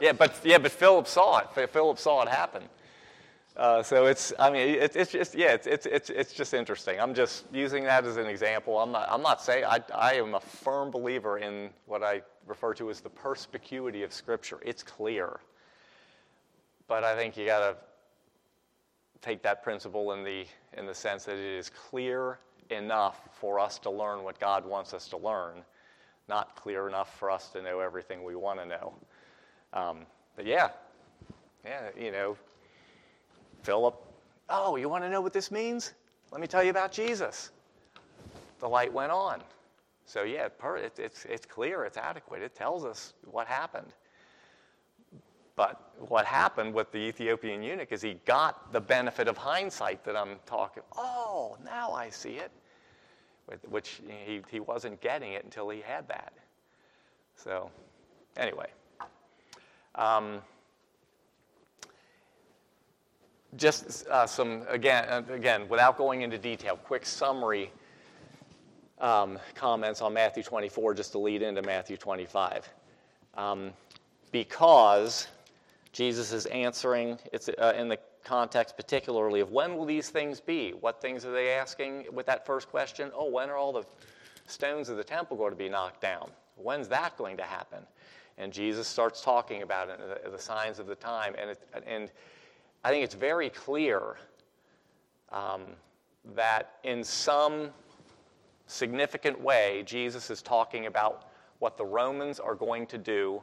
Yeah, 0.00 0.12
but 0.12 0.40
yeah, 0.44 0.58
but 0.58 0.72
Philip 0.72 1.06
saw 1.06 1.38
it. 1.38 1.70
Philip 1.70 1.98
saw 1.98 2.22
it 2.22 2.28
happen. 2.28 2.64
Uh, 3.56 3.82
so 3.84 4.06
it's, 4.06 4.32
I 4.36 4.50
mean, 4.50 4.68
it, 4.68 4.96
it's 4.96 5.12
just, 5.12 5.36
yeah, 5.36 5.52
it's, 5.52 5.68
it's, 5.68 5.86
it's, 5.86 6.10
it's 6.10 6.32
just 6.32 6.54
interesting. 6.54 6.98
I'm 6.98 7.14
just 7.14 7.44
using 7.52 7.84
that 7.84 8.04
as 8.04 8.16
an 8.16 8.26
example. 8.26 8.80
I'm 8.80 8.90
not, 8.90 9.08
I'm 9.08 9.22
not 9.22 9.40
saying, 9.40 9.64
I, 9.64 9.80
I 9.94 10.14
am 10.14 10.34
a 10.34 10.40
firm 10.40 10.90
believer 10.90 11.38
in 11.38 11.70
what 11.86 12.02
I 12.02 12.22
refer 12.48 12.74
to 12.74 12.90
as 12.90 13.00
the 13.00 13.10
perspicuity 13.10 14.02
of 14.02 14.12
Scripture. 14.12 14.58
It's 14.64 14.82
clear. 14.82 15.38
But 16.88 17.04
I 17.04 17.14
think 17.14 17.36
you 17.36 17.46
got 17.46 17.60
to 17.60 17.76
take 19.22 19.42
that 19.44 19.62
principle 19.62 20.12
in 20.12 20.24
the, 20.24 20.46
in 20.76 20.86
the 20.86 20.94
sense 20.94 21.24
that 21.26 21.36
it 21.36 21.58
is 21.58 21.70
clear 21.70 22.40
enough 22.70 23.20
for 23.34 23.60
us 23.60 23.78
to 23.80 23.90
learn 23.90 24.24
what 24.24 24.40
God 24.40 24.66
wants 24.66 24.92
us 24.92 25.06
to 25.08 25.16
learn, 25.16 25.62
not 26.28 26.56
clear 26.56 26.88
enough 26.88 27.16
for 27.20 27.30
us 27.30 27.50
to 27.50 27.62
know 27.62 27.78
everything 27.78 28.24
we 28.24 28.34
want 28.34 28.58
to 28.58 28.66
know. 28.66 28.94
Um, 29.74 30.06
but 30.36 30.46
yeah, 30.46 30.70
yeah, 31.64 31.88
you 31.98 32.12
know, 32.12 32.36
Philip, 33.62 33.94
oh, 34.48 34.76
you 34.76 34.88
want 34.88 35.04
to 35.04 35.10
know 35.10 35.20
what 35.20 35.32
this 35.32 35.50
means? 35.50 35.92
Let 36.30 36.40
me 36.40 36.46
tell 36.46 36.62
you 36.62 36.70
about 36.70 36.92
Jesus. 36.92 37.50
The 38.60 38.68
light 38.68 38.92
went 38.92 39.12
on. 39.12 39.42
So, 40.06 40.22
yeah, 40.22 40.48
it's, 40.98 41.24
it's 41.24 41.46
clear, 41.46 41.84
it's 41.84 41.96
adequate. 41.96 42.42
It 42.42 42.54
tells 42.54 42.84
us 42.84 43.14
what 43.24 43.46
happened. 43.46 43.92
But 45.56 45.92
what 46.08 46.24
happened 46.26 46.74
with 46.74 46.90
the 46.92 46.98
Ethiopian 46.98 47.62
eunuch 47.62 47.92
is 47.92 48.02
he 48.02 48.14
got 48.26 48.72
the 48.72 48.80
benefit 48.80 49.28
of 49.28 49.36
hindsight 49.36 50.04
that 50.04 50.16
I'm 50.16 50.36
talking. 50.46 50.82
Oh, 50.96 51.56
now 51.64 51.92
I 51.92 52.10
see 52.10 52.36
it. 52.36 52.50
Which 53.68 54.00
he, 54.26 54.42
he 54.50 54.60
wasn't 54.60 55.00
getting 55.00 55.32
it 55.32 55.44
until 55.44 55.68
he 55.68 55.80
had 55.80 56.08
that. 56.08 56.32
So, 57.36 57.70
anyway. 58.36 58.68
Um, 59.94 60.40
just 63.56 64.06
uh, 64.08 64.26
some, 64.26 64.62
again, 64.68 65.04
uh, 65.08 65.22
again, 65.32 65.68
without 65.68 65.96
going 65.96 66.22
into 66.22 66.38
detail, 66.38 66.76
quick 66.76 67.06
summary 67.06 67.70
um, 69.00 69.38
comments 69.54 70.00
on 70.00 70.14
Matthew 70.14 70.42
24 70.42 70.94
just 70.94 71.12
to 71.12 71.18
lead 71.18 71.42
into 71.42 71.62
Matthew 71.62 71.96
25. 71.96 72.68
Um, 73.34 73.72
because 74.32 75.28
Jesus 75.92 76.32
is 76.32 76.46
answering, 76.46 77.18
it's 77.32 77.48
uh, 77.48 77.74
in 77.76 77.88
the 77.88 77.98
context 78.24 78.76
particularly 78.76 79.40
of 79.40 79.52
when 79.52 79.76
will 79.76 79.84
these 79.84 80.10
things 80.10 80.40
be? 80.40 80.70
What 80.70 81.00
things 81.00 81.24
are 81.24 81.32
they 81.32 81.50
asking 81.50 82.06
with 82.12 82.26
that 82.26 82.46
first 82.46 82.68
question? 82.68 83.10
Oh, 83.14 83.30
when 83.30 83.50
are 83.50 83.56
all 83.56 83.72
the 83.72 83.84
stones 84.46 84.88
of 84.88 84.96
the 84.96 85.04
temple 85.04 85.36
going 85.36 85.50
to 85.50 85.56
be 85.56 85.68
knocked 85.68 86.00
down? 86.00 86.30
When's 86.56 86.88
that 86.88 87.16
going 87.16 87.36
to 87.36 87.42
happen? 87.42 87.80
And 88.38 88.52
Jesus 88.52 88.88
starts 88.88 89.20
talking 89.20 89.62
about 89.62 89.88
it, 89.88 90.00
the, 90.24 90.30
the 90.30 90.38
signs 90.38 90.78
of 90.78 90.86
the 90.86 90.94
time. 90.94 91.34
And, 91.38 91.50
it, 91.50 91.62
and 91.86 92.10
I 92.82 92.90
think 92.90 93.04
it's 93.04 93.14
very 93.14 93.50
clear 93.50 94.16
um, 95.30 95.62
that 96.34 96.76
in 96.82 97.04
some 97.04 97.70
significant 98.66 99.40
way, 99.40 99.82
Jesus 99.86 100.30
is 100.30 100.42
talking 100.42 100.86
about 100.86 101.28
what 101.58 101.76
the 101.76 101.84
Romans 101.84 102.40
are 102.40 102.54
going 102.54 102.86
to 102.88 102.98
do 102.98 103.42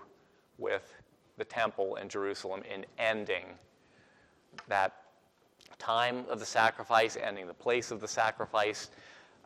with 0.58 0.94
the 1.38 1.46
temple 1.46 1.96
in 1.96 2.10
Jerusalem 2.10 2.62
in 2.72 2.86
ending 2.98 3.46
that 4.68 4.94
time 5.80 6.26
of 6.30 6.40
the 6.40 6.46
sacrifice, 6.46 7.18
ending 7.22 7.48
the 7.48 7.54
place 7.54 7.92
of 7.92 8.00
the 8.00 8.08
sacrifice. 8.08 8.90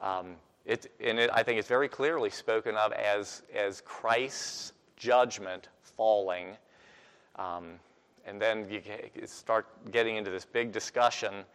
Um, 0.01 0.35
it, 0.65 0.91
and 0.99 1.19
it, 1.19 1.29
I 1.31 1.43
think 1.43 1.59
it's 1.59 1.67
very 1.67 1.87
clearly 1.87 2.29
spoken 2.29 2.75
of 2.75 2.91
as, 2.93 3.43
as 3.53 3.81
Christ's 3.81 4.73
judgment 5.05 5.69
falling. 5.83 6.57
Um, 7.35 7.73
and 8.25 8.41
then 8.41 8.67
you 8.69 8.81
start 9.27 9.67
getting 9.91 10.15
into 10.15 10.31
this 10.31 10.45
big 10.45 10.71
discussion, 10.71 11.45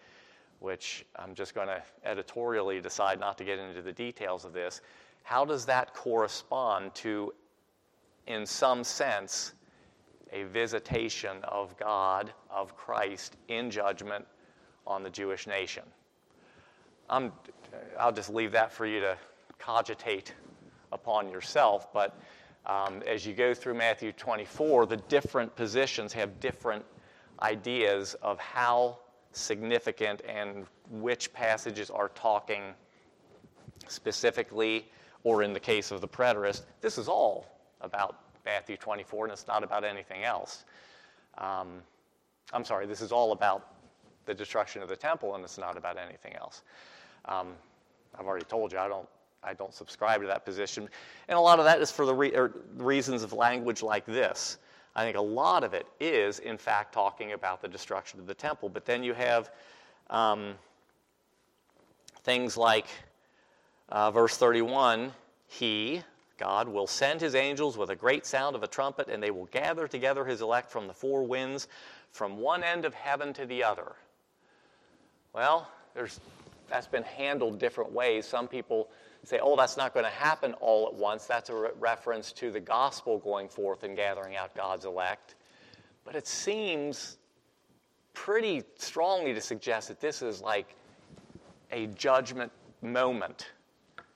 which 0.60 1.04
I'm 1.16 1.34
just 1.34 1.52
going 1.52 1.66
to 1.66 1.82
editorially 2.04 2.80
decide 2.80 3.18
not 3.18 3.36
to 3.38 3.44
get 3.44 3.58
into 3.58 3.82
the 3.82 3.92
details 3.92 4.44
of 4.44 4.52
this. 4.52 4.82
How 5.24 5.44
does 5.44 5.66
that 5.66 5.94
correspond 5.94 6.94
to, 6.96 7.34
in 8.28 8.46
some 8.46 8.84
sense, 8.84 9.54
a 10.32 10.44
visitation 10.44 11.38
of 11.42 11.76
God, 11.76 12.32
of 12.48 12.76
Christ, 12.76 13.36
in 13.48 13.68
judgment 13.68 14.24
on 14.86 15.02
the 15.02 15.10
Jewish 15.10 15.48
nation? 15.48 15.82
I'm, 17.08 17.32
I'll 17.98 18.12
just 18.12 18.30
leave 18.30 18.52
that 18.52 18.72
for 18.72 18.86
you 18.86 19.00
to 19.00 19.16
cogitate 19.58 20.34
upon 20.92 21.30
yourself, 21.30 21.92
but 21.92 22.16
um, 22.66 23.02
as 23.06 23.26
you 23.26 23.32
go 23.32 23.54
through 23.54 23.74
Matthew 23.74 24.12
24, 24.12 24.86
the 24.86 24.96
different 24.96 25.54
positions 25.56 26.12
have 26.12 26.38
different 26.40 26.84
ideas 27.42 28.14
of 28.22 28.38
how 28.38 28.98
significant 29.32 30.22
and 30.28 30.66
which 30.90 31.32
passages 31.32 31.90
are 31.90 32.10
talking 32.10 32.74
specifically, 33.88 34.88
or 35.24 35.42
in 35.42 35.52
the 35.52 35.60
case 35.60 35.90
of 35.90 36.00
the 36.00 36.08
preterist, 36.08 36.62
this 36.80 36.98
is 36.98 37.08
all 37.08 37.46
about 37.80 38.20
Matthew 38.44 38.76
24 38.76 39.26
and 39.26 39.32
it's 39.32 39.46
not 39.46 39.62
about 39.62 39.84
anything 39.84 40.24
else. 40.24 40.64
Um, 41.38 41.82
I'm 42.52 42.64
sorry, 42.64 42.86
this 42.86 43.00
is 43.00 43.12
all 43.12 43.32
about 43.32 43.74
the 44.26 44.34
destruction 44.34 44.82
of 44.82 44.88
the 44.88 44.96
temple 44.96 45.34
and 45.34 45.44
it's 45.44 45.58
not 45.58 45.76
about 45.76 45.96
anything 45.98 46.34
else. 46.34 46.62
Um, 47.26 47.54
I've 48.18 48.26
already 48.26 48.44
told 48.44 48.72
you 48.72 48.78
I 48.78 48.88
don't 48.88 49.08
I 49.42 49.54
don't 49.54 49.72
subscribe 49.74 50.20
to 50.20 50.26
that 50.26 50.44
position. 50.44 50.88
And 51.28 51.38
a 51.38 51.40
lot 51.40 51.58
of 51.58 51.64
that 51.64 51.80
is 51.80 51.90
for 51.90 52.04
the 52.04 52.14
re- 52.14 52.32
reasons 52.76 53.22
of 53.22 53.32
language 53.32 53.82
like 53.82 54.04
this. 54.04 54.58
I 54.94 55.04
think 55.04 55.16
a 55.16 55.22
lot 55.22 55.64
of 55.64 55.72
it 55.72 55.86
is, 55.98 56.40
in 56.40 56.58
fact, 56.58 56.92
talking 56.92 57.32
about 57.32 57.62
the 57.62 57.68
destruction 57.68 58.20
of 58.20 58.26
the 58.26 58.34
temple. 58.34 58.68
But 58.68 58.84
then 58.84 59.02
you 59.02 59.14
have 59.14 59.50
um, 60.10 60.54
things 62.22 62.56
like 62.56 62.86
uh, 63.88 64.10
verse 64.10 64.36
31 64.36 65.12
He, 65.46 66.02
God, 66.38 66.68
will 66.68 66.86
send 66.86 67.20
his 67.20 67.34
angels 67.34 67.78
with 67.78 67.90
a 67.90 67.96
great 67.96 68.26
sound 68.26 68.56
of 68.56 68.62
a 68.62 68.66
trumpet, 68.66 69.08
and 69.08 69.22
they 69.22 69.30
will 69.30 69.46
gather 69.46 69.86
together 69.86 70.24
his 70.24 70.42
elect 70.42 70.70
from 70.70 70.86
the 70.86 70.94
four 70.94 71.22
winds, 71.22 71.68
from 72.10 72.36
one 72.36 72.62
end 72.62 72.84
of 72.84 72.92
heaven 72.92 73.32
to 73.34 73.46
the 73.46 73.62
other. 73.62 73.92
Well, 75.32 75.70
there's, 75.94 76.18
that's 76.68 76.88
been 76.88 77.04
handled 77.04 77.58
different 77.58 77.92
ways. 77.92 78.26
Some 78.26 78.48
people 78.48 78.88
say, 79.24 79.38
oh, 79.42 79.56
that's 79.56 79.76
not 79.76 79.92
going 79.92 80.04
to 80.04 80.10
happen 80.10 80.54
all 80.54 80.86
at 80.86 80.94
once. 80.94 81.26
That's 81.26 81.50
a 81.50 81.54
re- 81.54 81.70
reference 81.78 82.32
to 82.32 82.50
the 82.50 82.60
gospel 82.60 83.18
going 83.18 83.48
forth 83.48 83.82
and 83.82 83.96
gathering 83.96 84.36
out 84.36 84.54
God's 84.54 84.84
elect. 84.84 85.34
But 86.04 86.16
it 86.16 86.26
seems 86.26 87.18
pretty 88.14 88.62
strongly 88.76 89.34
to 89.34 89.40
suggest 89.40 89.88
that 89.88 90.00
this 90.00 90.22
is 90.22 90.40
like 90.40 90.74
a 91.70 91.86
judgment 91.88 92.50
moment 92.82 93.50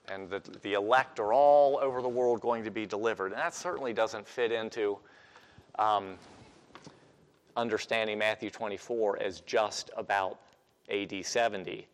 and 0.08 0.28
that 0.30 0.62
the 0.62 0.74
elect 0.74 1.18
are 1.20 1.32
all 1.32 1.78
over 1.80 2.02
the 2.02 2.08
world 2.08 2.40
going 2.40 2.64
to 2.64 2.70
be 2.70 2.86
delivered. 2.86 3.32
And 3.32 3.40
that 3.40 3.54
certainly 3.54 3.92
doesn't 3.92 4.26
fit 4.26 4.52
into 4.52 4.98
um, 5.78 6.16
understanding 7.56 8.18
Matthew 8.18 8.50
24 8.50 9.22
as 9.22 9.40
just 9.40 9.90
about 9.96 10.38
AD 10.90 11.24
70. 11.24 11.86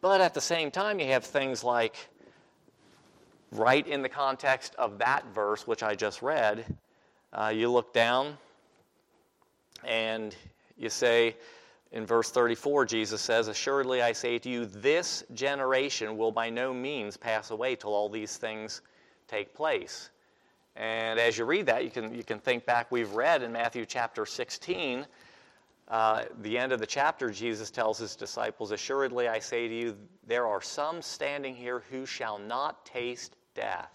But 0.00 0.20
at 0.20 0.34
the 0.34 0.40
same 0.40 0.70
time, 0.70 1.00
you 1.00 1.06
have 1.06 1.24
things 1.24 1.64
like 1.64 1.96
right 3.54 3.86
in 3.86 4.02
the 4.02 4.08
context 4.08 4.74
of 4.76 4.98
that 4.98 5.24
verse, 5.34 5.66
which 5.66 5.82
I 5.82 5.94
just 5.94 6.22
read, 6.22 6.64
uh, 7.32 7.52
you 7.54 7.70
look 7.70 7.92
down 7.92 8.36
and 9.84 10.34
you 10.76 10.88
say, 10.88 11.36
in 11.92 12.04
verse 12.04 12.30
34, 12.30 12.86
Jesus 12.86 13.20
says, 13.20 13.46
Assuredly 13.46 14.02
I 14.02 14.12
say 14.12 14.38
to 14.40 14.48
you, 14.48 14.66
this 14.66 15.22
generation 15.32 16.16
will 16.16 16.32
by 16.32 16.50
no 16.50 16.74
means 16.74 17.16
pass 17.16 17.50
away 17.50 17.76
till 17.76 17.94
all 17.94 18.08
these 18.08 18.36
things 18.36 18.82
take 19.28 19.54
place. 19.54 20.10
And 20.74 21.20
as 21.20 21.38
you 21.38 21.44
read 21.44 21.66
that, 21.66 21.84
you 21.84 21.90
can, 21.90 22.12
you 22.12 22.24
can 22.24 22.40
think 22.40 22.66
back, 22.66 22.90
we've 22.90 23.12
read 23.12 23.42
in 23.42 23.52
Matthew 23.52 23.86
chapter 23.86 24.26
16, 24.26 25.06
uh, 25.86 26.22
the 26.40 26.58
end 26.58 26.72
of 26.72 26.80
the 26.80 26.86
chapter, 26.86 27.30
Jesus 27.30 27.70
tells 27.70 27.98
his 27.98 28.16
disciples, 28.16 28.72
Assuredly 28.72 29.28
I 29.28 29.38
say 29.38 29.68
to 29.68 29.74
you, 29.74 29.96
there 30.26 30.46
are 30.46 30.62
some 30.62 31.00
standing 31.00 31.54
here 31.54 31.84
who 31.90 32.06
shall 32.06 32.38
not 32.38 32.84
taste 32.84 33.36
death 33.54 33.90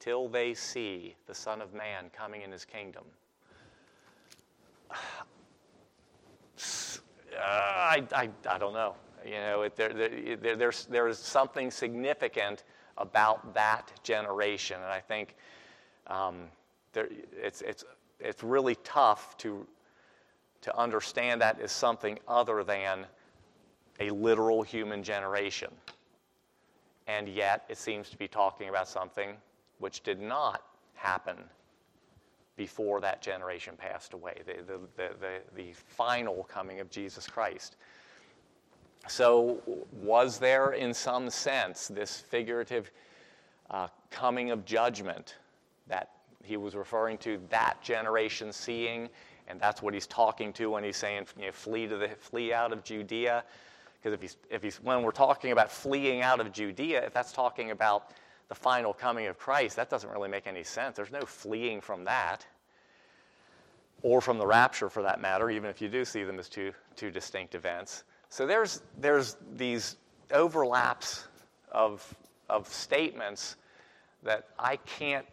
till 0.00 0.28
they 0.28 0.52
see 0.54 1.14
the 1.26 1.34
Son 1.34 1.62
of 1.62 1.72
Man 1.74 2.10
coming 2.12 2.42
in 2.42 2.50
his 2.50 2.64
kingdom. 2.64 3.04
Uh, 4.90 4.94
I, 7.40 8.02
I, 8.12 8.28
I 8.48 8.58
don't 8.58 8.74
know. 8.74 8.94
You 9.24 9.32
know, 9.32 9.62
it, 9.62 9.76
there, 9.76 9.92
there, 9.92 10.56
there's, 10.56 10.86
there's 10.86 11.18
something 11.18 11.70
significant 11.70 12.64
about 12.98 13.54
that 13.54 13.92
generation. 14.02 14.76
And 14.76 14.86
I 14.90 15.00
think 15.00 15.36
um, 16.08 16.48
there, 16.92 17.08
it's, 17.32 17.62
it's, 17.62 17.84
it's 18.18 18.42
really 18.42 18.76
tough 18.82 19.36
to, 19.38 19.66
to 20.62 20.76
understand 20.76 21.40
that 21.40 21.60
as 21.60 21.72
something 21.72 22.18
other 22.26 22.64
than 22.64 23.06
a 24.00 24.10
literal 24.10 24.62
human 24.62 25.02
generation 25.02 25.70
and 27.06 27.28
yet 27.28 27.64
it 27.68 27.78
seems 27.78 28.10
to 28.10 28.18
be 28.18 28.28
talking 28.28 28.68
about 28.68 28.88
something 28.88 29.36
which 29.78 30.02
did 30.02 30.20
not 30.20 30.62
happen 30.94 31.36
before 32.56 33.00
that 33.00 33.22
generation 33.22 33.74
passed 33.76 34.12
away, 34.12 34.40
the, 34.46 34.78
the, 34.96 35.08
the, 35.20 35.40
the, 35.56 35.72
final 35.72 36.44
coming 36.44 36.80
of 36.80 36.90
Jesus 36.90 37.26
Christ. 37.26 37.76
So, 39.08 39.60
was 39.92 40.38
there, 40.38 40.72
in 40.72 40.94
some 40.94 41.28
sense, 41.30 41.88
this 41.88 42.20
figurative 42.20 42.92
uh, 43.70 43.88
coming 44.10 44.50
of 44.50 44.64
judgment 44.64 45.36
that 45.88 46.10
he 46.44 46.56
was 46.56 46.74
referring 46.74 47.18
to 47.18 47.40
that 47.48 47.82
generation 47.82 48.52
seeing, 48.52 49.08
and 49.48 49.60
that's 49.60 49.82
what 49.82 49.94
he's 49.94 50.06
talking 50.06 50.52
to 50.54 50.70
when 50.70 50.84
he's 50.84 50.96
saying, 50.96 51.26
you 51.36 51.46
know, 51.46 51.52
flee 51.52 51.88
to 51.88 51.96
the 51.96 52.08
flee 52.20 52.52
out 52.52 52.72
of 52.72 52.84
Judea. 52.84 53.44
Because 54.02 54.14
if 54.14 54.20
he's, 54.20 54.36
if 54.50 54.62
he's 54.62 54.76
when 54.82 55.02
we're 55.02 55.12
talking 55.12 55.52
about 55.52 55.70
fleeing 55.70 56.22
out 56.22 56.40
of 56.40 56.50
Judea, 56.50 57.06
if 57.06 57.12
that's 57.12 57.32
talking 57.32 57.70
about 57.70 58.10
the 58.48 58.54
final 58.54 58.92
coming 58.92 59.28
of 59.28 59.38
Christ, 59.38 59.76
that 59.76 59.88
doesn't 59.88 60.10
really 60.10 60.28
make 60.28 60.48
any 60.48 60.64
sense. 60.64 60.96
There's 60.96 61.12
no 61.12 61.20
fleeing 61.20 61.80
from 61.80 62.04
that, 62.04 62.44
or 64.02 64.20
from 64.20 64.38
the 64.38 64.46
rapture 64.46 64.90
for 64.90 65.02
that 65.02 65.20
matter, 65.20 65.50
even 65.50 65.70
if 65.70 65.80
you 65.80 65.88
do 65.88 66.04
see 66.04 66.24
them 66.24 66.40
as 66.40 66.48
two, 66.48 66.72
two 66.96 67.10
distinct 67.12 67.54
events. 67.54 68.02
So 68.28 68.44
there's, 68.44 68.82
there's 68.98 69.36
these 69.54 69.96
overlaps 70.32 71.28
of, 71.70 72.04
of 72.48 72.66
statements 72.66 73.56
that 74.24 74.48
I 74.58 74.76
can't, 74.76 75.26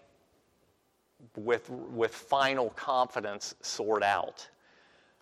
with, 1.35 1.69
with 1.69 2.13
final 2.13 2.69
confidence, 2.71 3.55
sort 3.61 4.03
out. 4.03 4.47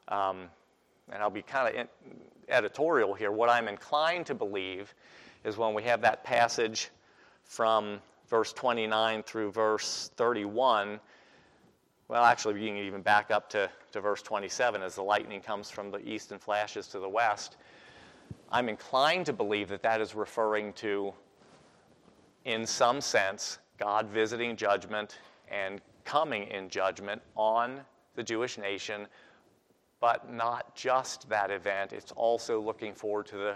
Um, 0.10 0.50
and 1.12 1.22
I'll 1.22 1.30
be 1.30 1.42
kind 1.42 1.78
of 1.78 1.88
editorial 2.50 3.14
here. 3.14 3.32
What 3.32 3.50
I'm 3.50 3.68
inclined 3.68 4.26
to 4.28 4.36
believe 4.36 4.94
is 5.44 5.58
when 5.58 5.74
we 5.74 5.84
have 5.84 6.02
that 6.02 6.24
passage 6.24 6.90
from 7.44 8.00
verse 8.28 8.54
29 8.54 9.24
through 9.24 9.52
verse 9.52 10.12
31. 10.18 11.00
Well, 12.10 12.24
actually, 12.24 12.62
you 12.62 12.68
can 12.68 12.78
even 12.78 13.02
back 13.02 13.32
up 13.32 13.50
to, 13.52 13.70
to 13.92 14.02
verse 14.02 14.22
27 14.22 14.82
as 14.82 14.96
the 14.96 15.04
lightning 15.04 15.42
comes 15.42 15.70
from 15.70 15.92
the 15.92 16.00
east 16.00 16.32
and 16.32 16.42
flashes 16.42 16.88
to 16.88 17.00
the 17.00 17.10
west. 17.10 17.58
I'm 18.52 18.70
inclined 18.70 19.26
to 19.26 19.34
believe 19.34 19.68
that 19.70 19.82
that 19.84 20.00
is 20.00 20.16
referring 20.16 20.74
to, 20.74 21.14
in 22.46 22.66
some 22.66 23.02
sense, 23.02 23.60
God 23.78 24.08
visiting 24.08 24.56
judgment 24.56 25.20
and 25.50 25.82
coming 26.06 26.44
in 26.44 26.70
judgment 26.70 27.22
on 27.36 27.82
the 28.16 28.24
Jewish 28.24 28.58
nation, 28.58 29.08
but 30.00 30.32
not 30.32 30.76
just 30.76 31.28
that 31.30 31.52
event. 31.52 31.94
It's 31.94 32.12
also 32.12 32.60
looking 32.60 32.94
forward 32.94 33.26
to 33.28 33.38
the, 33.38 33.56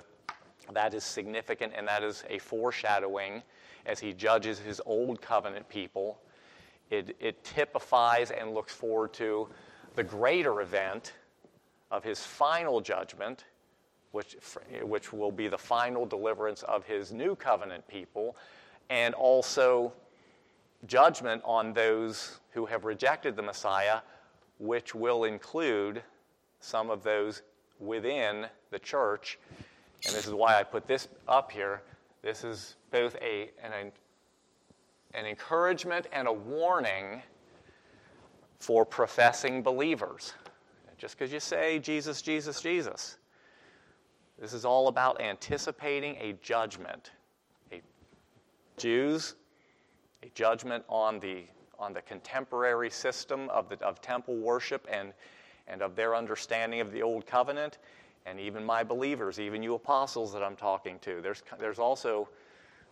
that 0.74 0.94
is 0.94 1.04
significant, 1.04 1.74
and 1.76 1.88
that 1.88 2.04
is 2.04 2.24
a 2.30 2.40
foreshadowing 2.40 3.44
as 3.86 4.00
he 4.00 4.14
judges 4.14 4.60
his 4.60 4.82
old 4.86 5.22
covenant 5.22 5.68
people. 5.70 6.20
It, 6.90 7.16
it 7.20 7.44
typifies 7.44 8.32
and 8.32 8.54
looks 8.54 8.74
forward 8.74 9.14
to 9.14 9.48
the 9.96 10.04
greater 10.04 10.62
event 10.62 11.14
of 11.90 12.04
his 12.04 12.20
final 12.22 12.82
judgment 12.82 13.46
which, 14.12 14.36
which 14.84 15.14
will 15.14 15.32
be 15.32 15.48
the 15.48 15.58
final 15.58 16.06
deliverance 16.06 16.64
of 16.64 16.86
his 16.86 17.12
new 17.12 17.36
covenant 17.36 17.88
people, 17.88 18.36
and 18.90 19.14
also 19.16 19.94
judgment 20.86 21.42
on 21.46 21.74
those 21.74 22.40
who 22.52 22.66
have 22.66 22.86
rejected 22.86 23.36
the 23.36 23.42
Messiah, 23.42 24.00
which 24.60 24.94
will 24.94 25.24
include 25.24 26.04
some 26.62 26.90
of 26.90 27.04
those 27.04 27.42
within 27.80 28.48
the 28.70 28.80
church. 28.80 29.38
And 30.06 30.16
this 30.16 30.26
is 30.26 30.34
why 30.34 30.58
I 30.58 30.64
put 30.64 30.88
this 30.88 31.08
up 31.28 31.52
here. 31.52 31.82
This 32.22 32.44
is 32.44 32.76
both 32.92 33.16
a, 33.22 33.52
an, 33.64 33.92
an 35.14 35.26
encouragement 35.26 36.08
and 36.14 36.28
a 36.28 36.34
warning 36.34 37.22
for 38.60 38.86
professing 38.86 39.62
believers. 39.62 40.34
Just 40.98 41.18
because 41.18 41.34
you 41.34 41.40
say 41.40 41.80
Jesus, 41.80 42.22
Jesus, 42.22 42.62
Jesus 42.62 43.18
this 44.42 44.54
is 44.54 44.66
all 44.66 44.88
about 44.88 45.22
anticipating 45.22 46.18
a 46.20 46.34
judgment. 46.42 47.12
A 47.72 47.80
Jews, 48.76 49.36
a 50.24 50.30
judgment 50.34 50.84
on 50.90 51.20
the, 51.20 51.44
on 51.78 51.94
the 51.94 52.02
contemporary 52.02 52.90
system 52.90 53.50
of, 53.52 53.70
the, 53.70 53.80
of 53.86 54.02
temple 54.02 54.36
worship 54.38 54.88
and, 54.92 55.14
and 55.72 55.82
of 55.82 55.96
their 55.96 56.16
understanding 56.16 56.82
of 56.82 56.92
the 56.92 57.02
Old 57.02 57.26
Covenant, 57.26 57.78
and 58.26 58.40
even 58.40 58.64
my 58.64 58.84
believers, 58.84 59.40
even 59.40 59.64
you 59.64 59.74
apostles 59.74 60.32
that 60.34 60.44
I'm 60.44 60.56
talking 60.56 61.00
to. 61.00 61.22
There's, 61.22 61.42
there's 61.58 61.80
also 61.80 62.30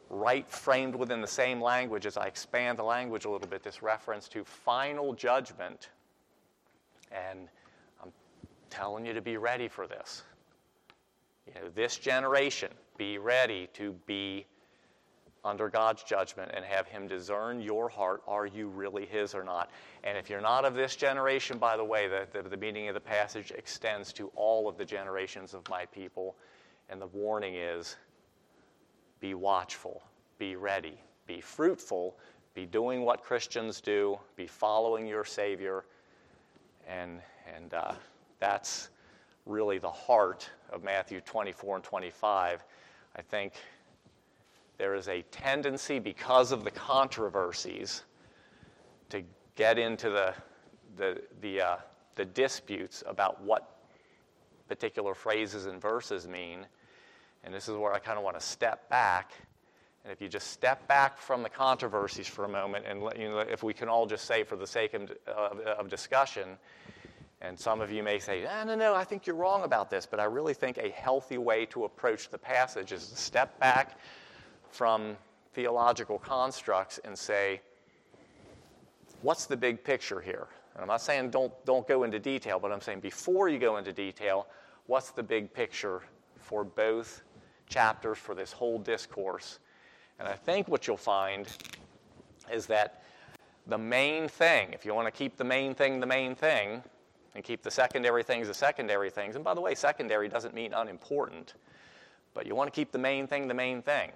right 0.10 0.50
framed 0.50 0.96
within 0.96 1.22
the 1.22 1.28
same 1.28 1.62
language 1.62 2.06
as 2.06 2.18
I 2.18 2.26
expand 2.26 2.80
the 2.80 2.84
language 2.84 3.26
a 3.26 3.30
little 3.30 3.48
bit, 3.48 3.62
this 3.62 3.84
reference 3.84 4.28
to 4.30 4.44
final 4.44 5.13
judgment. 5.13 5.89
And 7.12 7.48
I'm 8.02 8.12
telling 8.70 9.06
you 9.06 9.13
to 9.13 9.22
be 9.22 9.38
ready 9.38 9.68
for 9.68 9.86
this. 9.86 10.24
You 11.46 11.54
know, 11.62 11.70
this 11.76 11.98
generation, 11.98 12.72
be 12.98 13.18
ready 13.18 13.68
to 13.74 13.94
be 14.06 14.46
under 15.43 15.69
God's 15.69 16.04
judgment 16.04 16.52
and 16.54 16.65
have 16.65 16.88
Him 16.88 17.08
discern 17.08 17.62
your 17.62 17.89
heart. 17.89 18.21
Are 18.28 18.45
you 18.45 18.67
really 18.67 19.06
His 19.06 19.34
or 19.34 19.43
not? 19.43 19.69
And 20.04 20.17
if 20.17 20.30
you're 20.30 20.41
not 20.41 20.65
of 20.65 20.73
this 20.73 20.95
generation, 20.95 21.58
by 21.58 21.78
the 21.78 21.84
way, 21.84 22.08
the, 22.08 22.28
the, 22.32 22.47
the, 22.47 22.58
meaning 22.58 22.88
of 22.88 22.93
the 22.93 22.99
passage 22.99 23.52
extends 23.52 24.12
to 24.13 24.32
all 24.36 24.67
of 24.67 24.78
the 24.78 24.86
generations 24.86 25.54
of 25.54 25.67
my 25.69 25.86
people. 25.86 26.36
And 26.89 27.02
the 27.02 27.08
warning 27.08 27.56
is 27.56 27.95
be 29.19 29.34
watchful, 29.34 30.02
be 30.38 30.56
ready, 30.56 30.99
be 31.28 31.41
fruitful, 31.41 32.17
be 32.54 32.65
doing 32.65 33.04
what 33.04 33.21
Christians 33.21 33.82
do, 33.82 34.17
be 34.36 34.47
following 34.47 35.06
your 35.06 35.23
Savior. 35.23 35.86
And, 36.88 37.21
and 37.56 37.73
uh, 37.73 37.93
that's 38.39 38.89
really 39.45 39.78
the 39.78 39.91
heart 39.91 40.49
of 40.71 40.84
Matthew 40.84 41.21
24 41.21 41.78
and 41.78 41.84
25, 41.84 42.63
I 43.15 43.21
think 43.21 43.54
there 44.80 44.96
is 44.96 45.10
a 45.10 45.22
tendency, 45.24 46.00
because 46.00 46.52
of 46.54 46.63
the 46.63 46.72
controversies, 46.72 48.04
to 49.10 49.22
get 49.56 49.78
into 49.78 50.10
the, 50.10 50.34
the, 50.96 51.22
the, 51.42 51.62
uh, 51.62 51.78
the 52.15 52.24
disputes 52.24 53.04
about 53.06 53.42
what 53.44 53.76
particular 54.70 55.13
phrases 55.13 55.65
and 55.65 55.82
verses 55.82 56.28
mean. 56.28 56.65
And 57.44 57.54
this 57.54 57.68
is 57.68 57.76
where 57.76 57.94
I 57.94 58.00
kind 58.00 58.18
of 58.18 58.24
want 58.24 58.39
to 58.39 58.46
step 58.46 58.89
back. 58.89 59.34
And 60.06 60.13
if 60.13 60.22
you 60.22 60.30
just 60.30 60.52
step 60.52 60.88
back 60.88 61.18
from 61.18 61.44
the 61.44 61.50
controversies 61.50 62.28
for 62.28 62.46
a 62.46 62.50
moment, 62.50 62.86
and 62.88 63.04
let, 63.04 63.20
you 63.20 63.30
know, 63.30 63.39
if 63.39 63.63
we 63.63 63.74
can 63.74 63.89
all 63.89 64.06
just 64.06 64.24
say, 64.24 64.46
for 64.46 64.56
the 64.56 64.68
sake 64.68 64.94
of, 64.94 65.12
of, 65.28 65.60
of 65.60 65.89
discussion, 65.89 66.58
and 67.42 67.60
some 67.60 67.82
of 67.82 67.92
you 67.92 68.02
may 68.02 68.20
say, 68.20 68.44
no, 68.44 68.63
no, 68.63 68.76
no, 68.76 68.96
I 68.96 69.04
think 69.04 69.28
you're 69.28 69.36
wrong 69.36 69.63
about 69.63 69.89
this. 69.89 70.06
But 70.06 70.22
I 70.22 70.26
really 70.26 70.54
think 70.54 70.78
a 70.78 70.89
healthy 70.89 71.38
way 71.38 71.65
to 71.68 71.84
approach 71.84 72.30
the 72.30 72.38
passage 72.38 72.94
is 72.94 73.10
to 73.10 73.18
step 73.18 73.60
back 73.60 73.98
from 74.72 75.18
theological 75.54 76.20
constructs 76.20 77.00
and 77.04 77.18
say, 77.18 77.62
what's 79.22 79.46
the 79.46 79.58
big 79.58 79.84
picture 79.84 80.22
here? 80.22 80.48
And 80.74 80.82
I'm 80.82 80.88
not 80.88 81.02
saying 81.02 81.32
don't, 81.32 81.54
don't 81.66 81.88
go 81.88 82.04
into 82.04 82.20
detail, 82.20 82.60
but 82.60 82.72
I'm 82.72 82.82
saying 82.82 83.02
before 83.02 83.50
you 83.50 83.60
go 83.60 83.78
into 83.78 83.92
detail, 83.92 84.48
what's 84.88 85.12
the 85.12 85.24
big 85.24 85.54
picture 85.54 86.02
for 86.38 86.64
both 86.64 87.24
chapters, 87.68 88.18
for 88.18 88.36
this 88.36 88.52
whole 88.52 88.80
discourse? 88.80 89.60
And 90.20 90.28
I 90.28 90.34
think 90.34 90.68
what 90.68 90.88
you'll 90.88 90.98
find 90.98 91.48
is 92.52 92.66
that 92.68 93.04
the 93.68 93.78
main 93.78 94.28
thing, 94.28 94.74
if 94.74 94.86
you 94.86 94.94
want 94.94 95.08
to 95.08 95.12
keep 95.12 95.38
the 95.38 95.44
main 95.44 95.76
thing 95.76 96.00
the 96.00 96.06
main 96.06 96.36
thing, 96.36 96.82
and 97.36 97.44
keep 97.44 97.62
the 97.62 97.72
secondary 97.72 98.24
things 98.24 98.48
the 98.48 98.54
secondary 98.54 99.10
things. 99.10 99.36
And 99.36 99.44
by 99.44 99.54
the 99.54 99.62
way, 99.62 99.76
secondary 99.76 100.28
doesn't 100.28 100.54
mean 100.54 100.74
unimportant, 100.74 101.54
but 102.34 102.46
you 102.46 102.56
want 102.56 102.74
to 102.74 102.76
keep 102.76 102.92
the 102.92 102.98
main 102.98 103.28
thing 103.28 103.48
the 103.48 103.54
main 103.54 103.82
thing. 103.82 104.12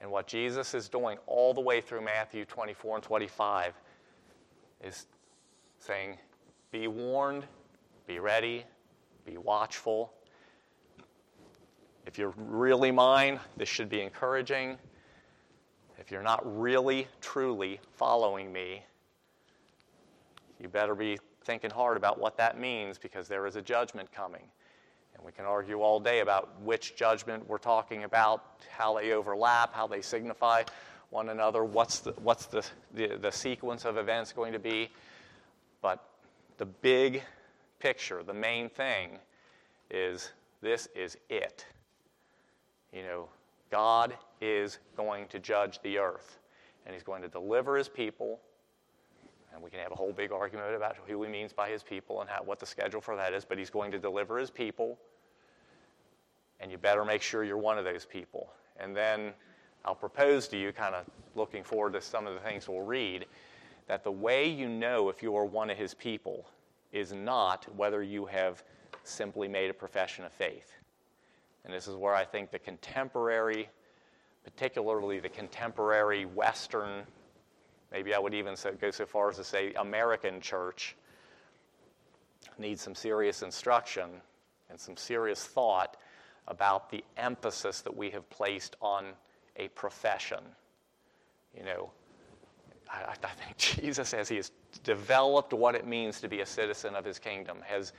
And 0.00 0.10
what 0.10 0.26
Jesus 0.26 0.74
is 0.74 0.88
doing 0.88 1.18
all 1.26 1.52
the 1.52 1.60
way 1.60 1.80
through 1.80 2.00
Matthew 2.00 2.44
24 2.44 2.96
and 2.96 3.04
25 3.04 3.74
is 4.82 5.06
saying, 5.78 6.16
Be 6.70 6.88
warned, 6.88 7.44
be 8.06 8.18
ready, 8.18 8.64
be 9.26 9.36
watchful. 9.36 10.12
If 12.06 12.18
you're 12.18 12.34
really 12.36 12.90
mine, 12.90 13.38
this 13.56 13.68
should 13.68 13.90
be 13.90 14.00
encouraging. 14.00 14.78
If 15.98 16.10
you're 16.10 16.22
not 16.22 16.40
really, 16.58 17.06
truly 17.20 17.78
following 17.92 18.50
me, 18.50 18.82
you 20.58 20.68
better 20.68 20.94
be 20.94 21.18
thinking 21.44 21.70
hard 21.70 21.96
about 21.96 22.18
what 22.18 22.36
that 22.38 22.58
means 22.58 22.96
because 22.96 23.28
there 23.28 23.46
is 23.46 23.56
a 23.56 23.62
judgment 23.62 24.10
coming. 24.12 24.44
And 25.20 25.26
we 25.26 25.32
can 25.32 25.44
argue 25.44 25.82
all 25.82 26.00
day 26.00 26.20
about 26.20 26.48
which 26.62 26.96
judgment 26.96 27.46
we're 27.46 27.58
talking 27.58 28.04
about, 28.04 28.42
how 28.70 28.96
they 28.96 29.12
overlap, 29.12 29.74
how 29.74 29.86
they 29.86 30.00
signify 30.00 30.62
one 31.10 31.28
another, 31.28 31.62
what's 31.62 31.98
the, 31.98 32.12
what's 32.22 32.46
the, 32.46 32.64
the, 32.94 33.18
the 33.20 33.30
sequence 33.30 33.84
of 33.84 33.98
events 33.98 34.32
going 34.32 34.54
to 34.54 34.58
be. 34.58 34.88
But 35.82 36.02
the 36.56 36.64
big 36.64 37.22
picture, 37.80 38.22
the 38.22 38.32
main 38.32 38.70
thing, 38.70 39.18
is 39.90 40.32
this 40.62 40.88
is 40.96 41.18
it. 41.28 41.66
You 42.90 43.02
know, 43.02 43.28
God 43.70 44.14
is 44.40 44.78
going 44.96 45.26
to 45.28 45.38
judge 45.38 45.82
the 45.82 45.98
earth, 45.98 46.38
and 46.86 46.94
He's 46.94 47.04
going 47.04 47.20
to 47.20 47.28
deliver 47.28 47.76
His 47.76 47.90
people 47.90 48.40
And 49.52 49.62
we 49.62 49.70
can 49.70 49.80
have 49.80 49.92
a 49.92 49.96
whole 49.96 50.12
big 50.12 50.32
argument 50.32 50.74
about 50.74 50.96
who 51.06 51.22
he 51.22 51.28
means 51.28 51.52
by 51.52 51.68
his 51.68 51.82
people 51.82 52.20
and 52.20 52.30
how, 52.30 52.42
what 52.42 52.58
the 52.58 52.66
schedule 52.66 53.00
for 53.00 53.16
that 53.16 53.32
is, 53.32 53.44
but 53.44 53.58
he's 53.58 53.70
going 53.70 53.90
to 53.92 53.98
deliver 53.98 54.38
his 54.38 54.50
people. 54.50 54.98
And 56.60 56.70
you 56.70 56.78
better 56.78 57.04
make 57.04 57.22
sure 57.22 57.42
you're 57.42 57.58
one 57.58 57.78
of 57.78 57.84
those 57.84 58.04
people. 58.04 58.50
And 58.78 58.94
then 58.94 59.32
I'll 59.84 59.94
propose 59.94 60.46
to 60.48 60.58
you, 60.58 60.72
kind 60.72 60.94
of 60.94 61.04
looking 61.34 61.64
forward 61.64 61.94
to 61.94 62.00
some 62.00 62.26
of 62.26 62.34
the 62.34 62.40
things 62.40 62.68
we'll 62.68 62.82
read, 62.82 63.26
that 63.88 64.04
the 64.04 64.12
way 64.12 64.48
you 64.48 64.68
know 64.68 65.08
if 65.08 65.22
you 65.22 65.34
are 65.36 65.44
one 65.44 65.70
of 65.70 65.76
his 65.76 65.94
people 65.94 66.46
is 66.92 67.12
not 67.12 67.66
whether 67.76 68.02
you 68.02 68.26
have 68.26 68.62
simply 69.04 69.48
made 69.48 69.70
a 69.70 69.74
profession 69.74 70.24
of 70.24 70.32
faith. 70.32 70.72
And 71.64 71.72
this 71.72 71.88
is 71.88 71.96
where 71.96 72.14
I 72.14 72.24
think 72.24 72.50
the 72.50 72.58
contemporary, 72.58 73.68
particularly 74.44 75.18
the 75.18 75.28
contemporary 75.28 76.24
Western, 76.24 77.04
maybe 77.92 78.14
I 78.14 78.18
would 78.18 78.34
even 78.34 78.56
go 78.80 78.90
so 78.90 79.06
far 79.06 79.30
as 79.30 79.36
to 79.36 79.44
say 79.44 79.72
American 79.74 80.40
church, 80.40 80.96
needs 82.58 82.82
some 82.82 82.94
serious 82.94 83.42
instruction 83.42 84.10
and 84.68 84.78
some 84.78 84.96
serious 84.96 85.44
thought 85.44 85.96
about 86.48 86.90
the 86.90 87.04
emphasis 87.16 87.80
that 87.82 87.96
we 87.96 88.10
have 88.10 88.28
placed 88.30 88.76
on 88.80 89.06
a 89.56 89.68
profession. 89.68 90.40
You 91.56 91.64
know, 91.64 91.90
I, 92.88 93.12
I, 93.22 93.28
think 93.28 93.56
Jesus, 93.56 94.14
as 94.14 94.28
he 94.28 94.36
has 94.36 94.52
developed 94.84 95.52
what 95.52 95.74
it 95.74 95.86
means 95.86 96.20
to 96.20 96.28
be 96.28 96.40
a 96.40 96.46
citizen 96.46 96.94
of 96.94 97.04
his 97.04 97.18
kingdom, 97.18 97.58
has 97.66 97.92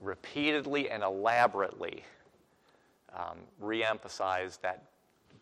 repeatedly 0.00 0.90
and 0.90 1.02
elaborately 1.02 2.04
um, 3.14 3.38
reemphasized 3.62 4.60
that 4.62 4.82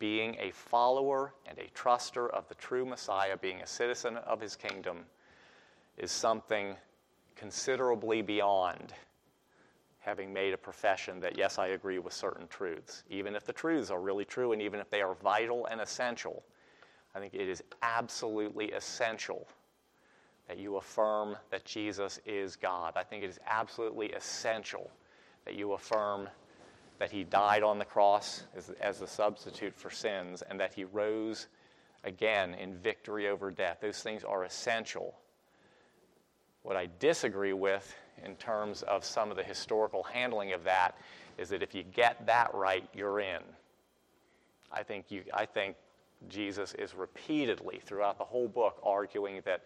being 0.01 0.35
a 0.39 0.49
follower 0.49 1.31
and 1.45 1.59
a 1.59 1.69
truster 1.77 2.27
of 2.31 2.47
the 2.49 2.55
true 2.55 2.83
Messiah, 2.83 3.37
being 3.37 3.61
a 3.61 3.67
citizen 3.67 4.17
of 4.17 4.41
his 4.41 4.55
kingdom, 4.55 5.05
is 5.95 6.11
something 6.11 6.75
considerably 7.35 8.23
beyond 8.23 8.93
having 9.99 10.33
made 10.33 10.55
a 10.55 10.57
profession 10.57 11.19
that, 11.19 11.37
yes, 11.37 11.59
I 11.59 11.67
agree 11.67 11.99
with 11.99 12.13
certain 12.13 12.47
truths. 12.47 13.03
Even 13.11 13.35
if 13.35 13.45
the 13.45 13.53
truths 13.53 13.91
are 13.91 14.01
really 14.01 14.25
true 14.25 14.53
and 14.53 14.61
even 14.63 14.79
if 14.79 14.89
they 14.89 15.03
are 15.03 15.13
vital 15.13 15.67
and 15.67 15.79
essential, 15.79 16.41
I 17.13 17.19
think 17.19 17.35
it 17.35 17.47
is 17.47 17.63
absolutely 17.83 18.71
essential 18.71 19.47
that 20.47 20.57
you 20.57 20.77
affirm 20.77 21.37
that 21.51 21.63
Jesus 21.63 22.19
is 22.25 22.55
God. 22.55 22.93
I 22.95 23.03
think 23.03 23.23
it 23.23 23.29
is 23.29 23.39
absolutely 23.45 24.13
essential 24.13 24.89
that 25.45 25.53
you 25.53 25.73
affirm 25.73 26.27
that 27.01 27.09
he 27.09 27.23
died 27.23 27.63
on 27.63 27.79
the 27.79 27.85
cross 27.85 28.43
as, 28.55 28.69
as 28.79 29.01
a 29.01 29.07
substitute 29.07 29.75
for 29.75 29.89
sins 29.89 30.43
and 30.47 30.59
that 30.59 30.71
he 30.71 30.83
rose 30.83 31.47
again 32.03 32.53
in 32.53 32.75
victory 32.75 33.27
over 33.27 33.49
death. 33.49 33.79
Those 33.81 34.03
things 34.03 34.23
are 34.23 34.43
essential. 34.43 35.15
What 36.61 36.75
I 36.75 36.89
disagree 36.99 37.53
with 37.53 37.91
in 38.23 38.35
terms 38.35 38.83
of 38.83 39.03
some 39.03 39.31
of 39.31 39.35
the 39.35 39.41
historical 39.43 40.03
handling 40.03 40.53
of 40.53 40.63
that 40.65 40.95
is 41.39 41.49
that 41.49 41.63
if 41.63 41.73
you 41.73 41.81
get 41.81 42.23
that 42.27 42.53
right, 42.53 42.87
you're 42.93 43.19
in. 43.19 43.41
I 44.71 44.83
think, 44.83 45.09
you, 45.09 45.23
I 45.33 45.47
think 45.47 45.77
Jesus 46.29 46.75
is 46.75 46.93
repeatedly 46.93 47.81
throughout 47.83 48.19
the 48.19 48.25
whole 48.25 48.47
book 48.47 48.79
arguing 48.83 49.41
that 49.45 49.63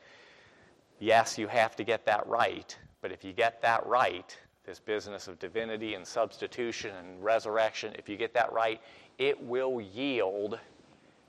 yes, 1.00 1.38
you 1.38 1.48
have 1.48 1.76
to 1.76 1.84
get 1.84 2.06
that 2.06 2.26
right, 2.28 2.78
but 3.02 3.12
if 3.12 3.26
you 3.26 3.34
get 3.34 3.62
that 3.64 3.86
right, 3.86 4.38
this 4.66 4.80
business 4.80 5.28
of 5.28 5.40
divinity 5.40 5.94
and 5.94 6.06
substitution 6.06 6.96
and 6.96 7.24
resurrection, 7.24 7.94
if 7.98 8.10
you 8.10 8.18
get 8.18 8.34
that 8.34 8.52
right, 8.52 8.82
it 9.18 9.42
will 9.42 9.80
yield 9.80 10.60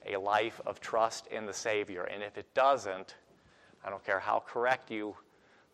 a 0.07 0.17
life 0.17 0.61
of 0.67 0.81
trust 0.81 1.27
in 1.29 1.47
the 1.47 1.53
Savior. 1.53 2.05
And 2.05 2.23
if 2.23 2.39
it 2.39 2.47
doesn't, 2.55 3.17
I 3.85 3.91
don't 3.91 4.05
care 4.05 4.21
how 4.21 4.43
correct 4.47 4.91
you 4.91 5.17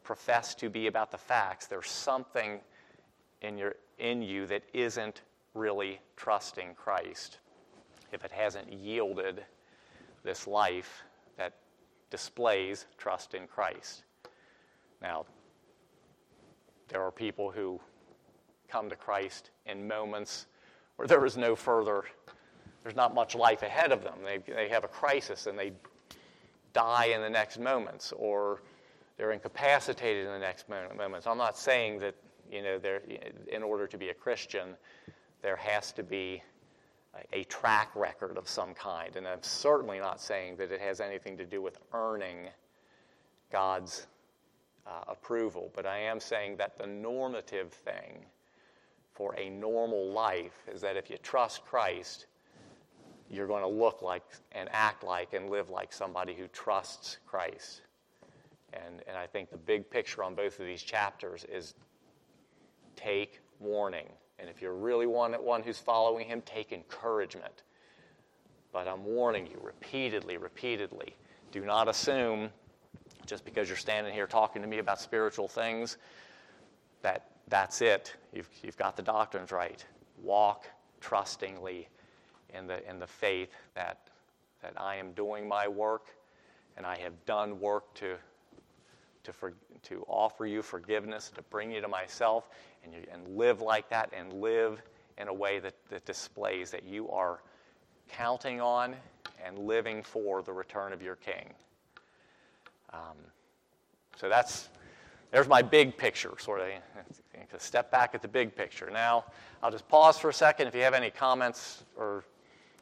profess 0.03 0.55
to 0.57 0.69
be 0.69 0.87
about 0.87 1.11
the 1.11 1.19
facts, 1.19 1.67
there's 1.67 1.89
something 1.89 2.61
in, 3.41 3.57
your, 3.57 3.77
in 3.99 4.23
you 4.23 4.47
that 4.47 4.63
isn't 4.73 5.23
really 5.55 6.01
trusting 6.17 6.75
Christ. 6.75 7.39
If 8.13 8.25
it 8.25 8.33
hasn't 8.33 8.73
yielded 8.73 9.45
this 10.25 10.47
life 10.47 11.03
that 11.37 11.55
displays 12.11 12.87
trust 12.99 13.35
in 13.35 13.47
Christ. 13.47 14.05
Now, 15.01 15.25
there 16.93 17.03
are 17.03 17.11
people 17.11 17.51
who 17.51 17.81
come 18.69 18.91
to 18.91 18.97
Christ 18.97 19.51
in 19.65 19.89
moments 19.89 20.47
where 20.97 21.09
there 21.09 21.25
is 21.25 21.39
no 21.39 21.57
further, 21.57 22.05
there's 22.83 22.95
not 22.95 23.15
much 23.15 23.35
life 23.35 23.63
ahead 23.63 23.93
of 23.93 24.05
them. 24.05 24.19
They, 24.23 24.39
they 24.53 24.69
have 24.69 24.85
a 24.85 24.89
crisis 24.89 25.47
and 25.47 25.59
they 25.59 25.73
die 26.75 27.07
in 27.07 27.23
the 27.23 27.31
next 27.31 27.59
moments, 27.59 28.13
or 28.13 28.61
they're 29.17 29.33
incapacitated 29.33 30.27
in 30.27 30.33
the 30.33 30.39
next 30.39 30.69
moments. 30.69 31.27
I'm 31.27 31.39
not 31.39 31.57
saying 31.57 31.99
that, 32.01 32.15
you 32.51 32.63
know, 32.63 32.79
in 33.51 33.63
order 33.63 33.87
to 33.87 33.97
be 33.97 34.11
a 34.11 34.15
Christian, 34.15 34.77
there 35.41 35.57
has 35.57 35.93
to 35.93 36.03
be 36.03 36.43
a, 37.33 37.41
a 37.41 37.45
track 37.45 37.91
record 37.95 38.37
of 38.37 38.47
some 38.47 38.75
kind. 38.75 39.17
And 39.17 39.27
I'm 39.27 39.43
certainly 39.43 39.99
not 39.99 40.21
saying 40.21 40.57
that 40.57 40.71
it 40.71 40.81
has 40.81 41.01
anything 41.01 41.39
to 41.39 41.47
do 41.47 41.63
with 41.63 41.79
earning 41.95 42.49
God's 43.51 44.07
uh, 44.87 45.05
approval, 45.09 45.71
but 45.75 45.87
I 45.87 45.99
am 45.99 46.21
saying 46.21 46.57
that 46.57 46.77
the 46.77 46.87
normative 46.87 47.73
thing 47.73 48.25
for 49.15 49.35
a 49.37 49.49
normal 49.51 50.11
life 50.11 50.67
is 50.73 50.81
that 50.81 50.97
if 50.97 51.11
you 51.11 51.17
trust 51.23 51.65
Christ, 51.65 52.27
you're 53.31 53.47
going 53.47 53.63
to 53.63 53.69
look 53.69 54.03
like 54.03 54.23
and 54.53 54.69
act 54.73 55.05
like 55.05 55.33
and 55.33 55.51
live 55.51 55.71
like 55.71 55.93
somebody 55.93 56.35
who 56.35 56.49
trusts 56.49 57.19
Christ. 57.27 57.83
And, 58.73 59.03
and 59.07 59.17
I 59.17 59.27
think 59.27 59.51
the 59.51 59.57
big 59.57 59.89
picture 59.91 60.23
on 60.23 60.35
both 60.35 60.59
of 60.59 60.67
these 60.67 60.83
chapters 60.83 61.45
is 61.45 61.75
take 62.97 63.41
warning. 63.61 64.09
And 64.39 64.49
if 64.49 64.61
you're 64.61 64.75
really 64.75 65.07
one, 65.07 65.33
one 65.35 65.63
who's 65.63 65.79
following 65.79 66.27
him, 66.27 66.43
take 66.43 66.73
encouragement. 66.73 67.63
But 68.73 68.89
I'm 68.89 69.05
warning 69.05 69.47
you 69.47 69.59
repeatedly, 69.63 70.39
repeatedly 70.39 71.15
do 71.53 71.65
not 71.65 71.87
assume 71.89 72.51
just 73.27 73.45
because 73.45 73.69
you're 73.69 73.77
standing 73.77 74.13
here 74.13 74.27
talking 74.27 74.63
to 74.63 74.69
me 74.69 74.79
about 74.79 75.01
spiritual 75.01 75.49
things 75.49 75.99
that 77.03 77.27
that's 77.49 77.83
it. 77.83 78.15
You've, 78.33 78.49
you've 78.63 78.77
got 78.77 78.97
the 78.97 79.03
doctrines 79.03 79.53
right. 79.53 79.85
Walk 80.23 80.67
trustingly 81.01 81.89
in 82.55 82.67
the, 82.67 82.89
in 82.89 82.99
the 82.99 83.07
faith 83.07 83.51
that, 83.75 83.99
that 84.63 84.75
I 84.77 84.97
am 84.97 85.13
doing 85.13 85.49
my 85.49 85.67
work 85.67 86.07
and 86.77 86.87
I 86.87 86.97
have 86.99 87.13
done 87.27 87.61
work 87.61 87.93
to 87.95 88.17
to, 89.25 89.33
for, 89.33 89.53
to 89.85 90.05
offer 90.09 90.47
you 90.47 90.63
forgiveness, 90.63 91.31
to 91.35 91.43
bring 91.43 91.71
you 91.71 91.81
to 91.81 91.89
myself, 91.89 92.49
and, 92.85 92.93
you, 92.93 93.05
and 93.13 93.37
live 93.37 93.61
like 93.61 93.89
that 93.91 94.13
and 94.17 94.33
live 94.33 94.83
in 95.19 95.29
a 95.29 95.35
way 95.35 95.59
that, 95.59 95.75
that 95.91 96.05
displays 96.05 96.71
that 96.71 96.85
you 96.85 97.09
are 97.11 97.41
counting 98.09 98.61
on 98.61 98.97
and 99.45 99.59
living 99.59 100.03
for 100.03 100.43
the 100.43 100.53
return 100.53 100.93
of 100.93 101.03
your 101.03 101.17
King. 101.17 101.53
Um, 102.93 103.17
so 104.17 104.29
that's 104.29 104.69
there's 105.33 105.49
my 105.49 105.63
big 105.63 105.97
picture, 105.97 106.33
sort 106.39 106.61
of. 106.61 106.69
Step 107.59 107.91
back 107.91 108.15
at 108.15 108.23
the 108.23 108.29
big 108.29 108.55
picture. 108.57 108.91
Now, 108.91 109.25
I'll 109.63 109.71
just 109.71 109.87
pause 109.89 110.19
for 110.19 110.31
a 110.31 110.33
second. 110.35 110.69
If 110.69 110.75
you 110.75 110.83
have 110.83 110.95
any 110.95 111.11
comments 111.11 111.85
or 111.97 112.25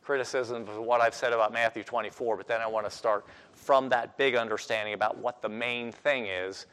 criticism 0.03 0.63
of 0.63 0.79
what 0.79 1.01
I've 1.01 1.15
said 1.15 1.33
about 1.33 1.53
Matthew 1.53 1.83
24, 1.83 2.37
but 2.37 2.47
then 2.47 2.61
I 2.61 2.67
want 2.67 2.89
to 2.89 2.91
start 2.91 3.27
from 3.53 3.89
that 3.91 4.17
big 4.17 4.35
understanding 4.35 4.95
about 4.95 5.19
what 5.19 5.43
the 5.43 5.49
main 5.49 5.93
thing 5.93 6.27
is. 6.27 6.67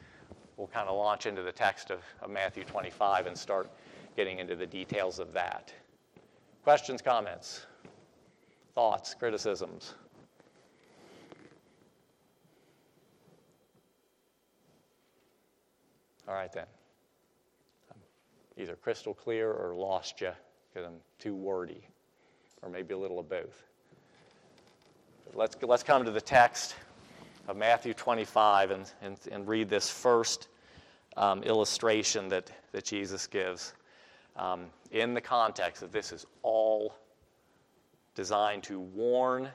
We'll 0.57 0.67
kind 0.67 0.87
of 0.89 0.95
launch 0.95 1.25
into 1.25 1.43
the 1.43 1.51
text 1.51 1.91
of, 1.91 1.99
of 2.21 2.29
Matthew 2.29 2.63
25 2.63 3.27
and 3.27 3.37
start 3.37 3.69
getting 4.15 4.39
into 4.39 4.55
the 4.55 4.65
details 4.65 5.19
of 5.19 5.33
that. 5.33 5.71
Questions, 6.63 7.01
comments, 7.01 7.65
thoughts, 8.73 9.13
criticisms? 9.13 9.93
All 16.27 16.33
right, 16.33 16.51
then. 16.51 16.65
I'm 17.91 18.01
either 18.61 18.75
crystal 18.75 19.13
clear 19.13 19.51
or 19.51 19.75
lost 19.75 20.19
you 20.19 20.31
because 20.69 20.87
I'm 20.87 20.99
too 21.19 21.33
wordy 21.33 21.81
or 22.61 22.69
maybe 22.69 22.93
a 22.93 22.97
little 22.97 23.19
of 23.19 23.29
both. 23.29 23.63
Let's, 25.33 25.55
let's 25.61 25.83
come 25.83 26.03
to 26.03 26.11
the 26.11 26.21
text 26.21 26.75
of 27.47 27.55
Matthew 27.55 27.93
25 27.93 28.71
and, 28.71 28.91
and, 29.01 29.17
and 29.31 29.47
read 29.47 29.69
this 29.69 29.89
first 29.89 30.49
um, 31.15 31.43
illustration 31.43 32.27
that, 32.29 32.51
that 32.73 32.83
Jesus 32.83 33.25
gives 33.27 33.73
um, 34.35 34.65
in 34.91 35.13
the 35.13 35.21
context 35.21 35.81
that 35.81 35.91
this 35.91 36.11
is 36.11 36.25
all 36.43 36.93
designed 38.15 38.63
to 38.63 38.79
warn 38.79 39.47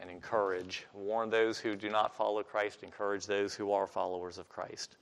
and 0.00 0.10
encourage. 0.10 0.86
Warn 0.94 1.28
those 1.28 1.58
who 1.58 1.76
do 1.76 1.90
not 1.90 2.14
follow 2.16 2.42
Christ, 2.42 2.82
encourage 2.82 3.26
those 3.26 3.54
who 3.54 3.72
are 3.72 3.86
followers 3.86 4.38
of 4.38 4.48
Christ. 4.48 4.96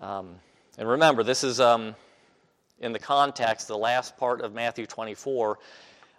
Um, 0.00 0.36
and 0.78 0.88
remember, 0.88 1.22
this 1.22 1.44
is 1.44 1.60
um, 1.60 1.94
in 2.80 2.92
the 2.92 2.98
context, 2.98 3.68
the 3.68 3.76
last 3.76 4.16
part 4.16 4.40
of 4.40 4.54
Matthew 4.54 4.86
24, 4.86 5.58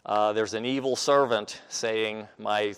uh, 0.06 0.34
there's 0.34 0.54
an 0.54 0.66
evil 0.66 0.96
servant 0.96 1.62
saying, 1.68 2.28
My 2.38 2.76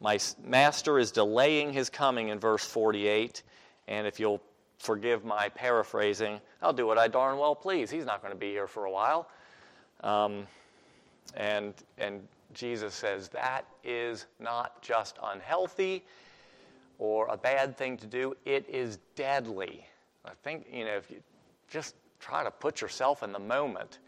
My 0.00 0.18
master 0.42 0.98
is 0.98 1.12
delaying 1.12 1.72
his 1.72 1.90
coming 1.90 2.28
in 2.28 2.38
verse 2.38 2.64
48. 2.64 3.42
And 3.88 4.06
if 4.06 4.18
you'll 4.18 4.42
forgive 4.78 5.24
my 5.24 5.50
paraphrasing, 5.50 6.40
I'll 6.62 6.72
do 6.72 6.86
what 6.86 6.98
I 6.98 7.08
darn 7.08 7.38
well 7.38 7.54
please. 7.54 7.90
He's 7.90 8.06
not 8.06 8.22
going 8.22 8.32
to 8.32 8.38
be 8.38 8.50
here 8.50 8.66
for 8.66 8.86
a 8.86 8.90
while. 8.90 9.28
Um, 10.02 10.46
and, 11.34 11.74
and 11.98 12.26
Jesus 12.54 12.94
says 12.94 13.28
that 13.30 13.66
is 13.84 14.26
not 14.40 14.80
just 14.82 15.18
unhealthy 15.22 16.04
or 16.98 17.26
a 17.28 17.36
bad 17.36 17.76
thing 17.76 17.98
to 17.98 18.06
do, 18.06 18.34
it 18.46 18.66
is 18.68 18.98
deadly. 19.14 19.84
I 20.26 20.32
think, 20.42 20.66
you 20.72 20.84
know, 20.84 20.96
if 20.96 21.10
you 21.10 21.22
just 21.68 21.94
try 22.20 22.42
to 22.44 22.50
put 22.50 22.80
yourself 22.80 23.22
in 23.22 23.32
the 23.32 23.38
moment, 23.38 23.98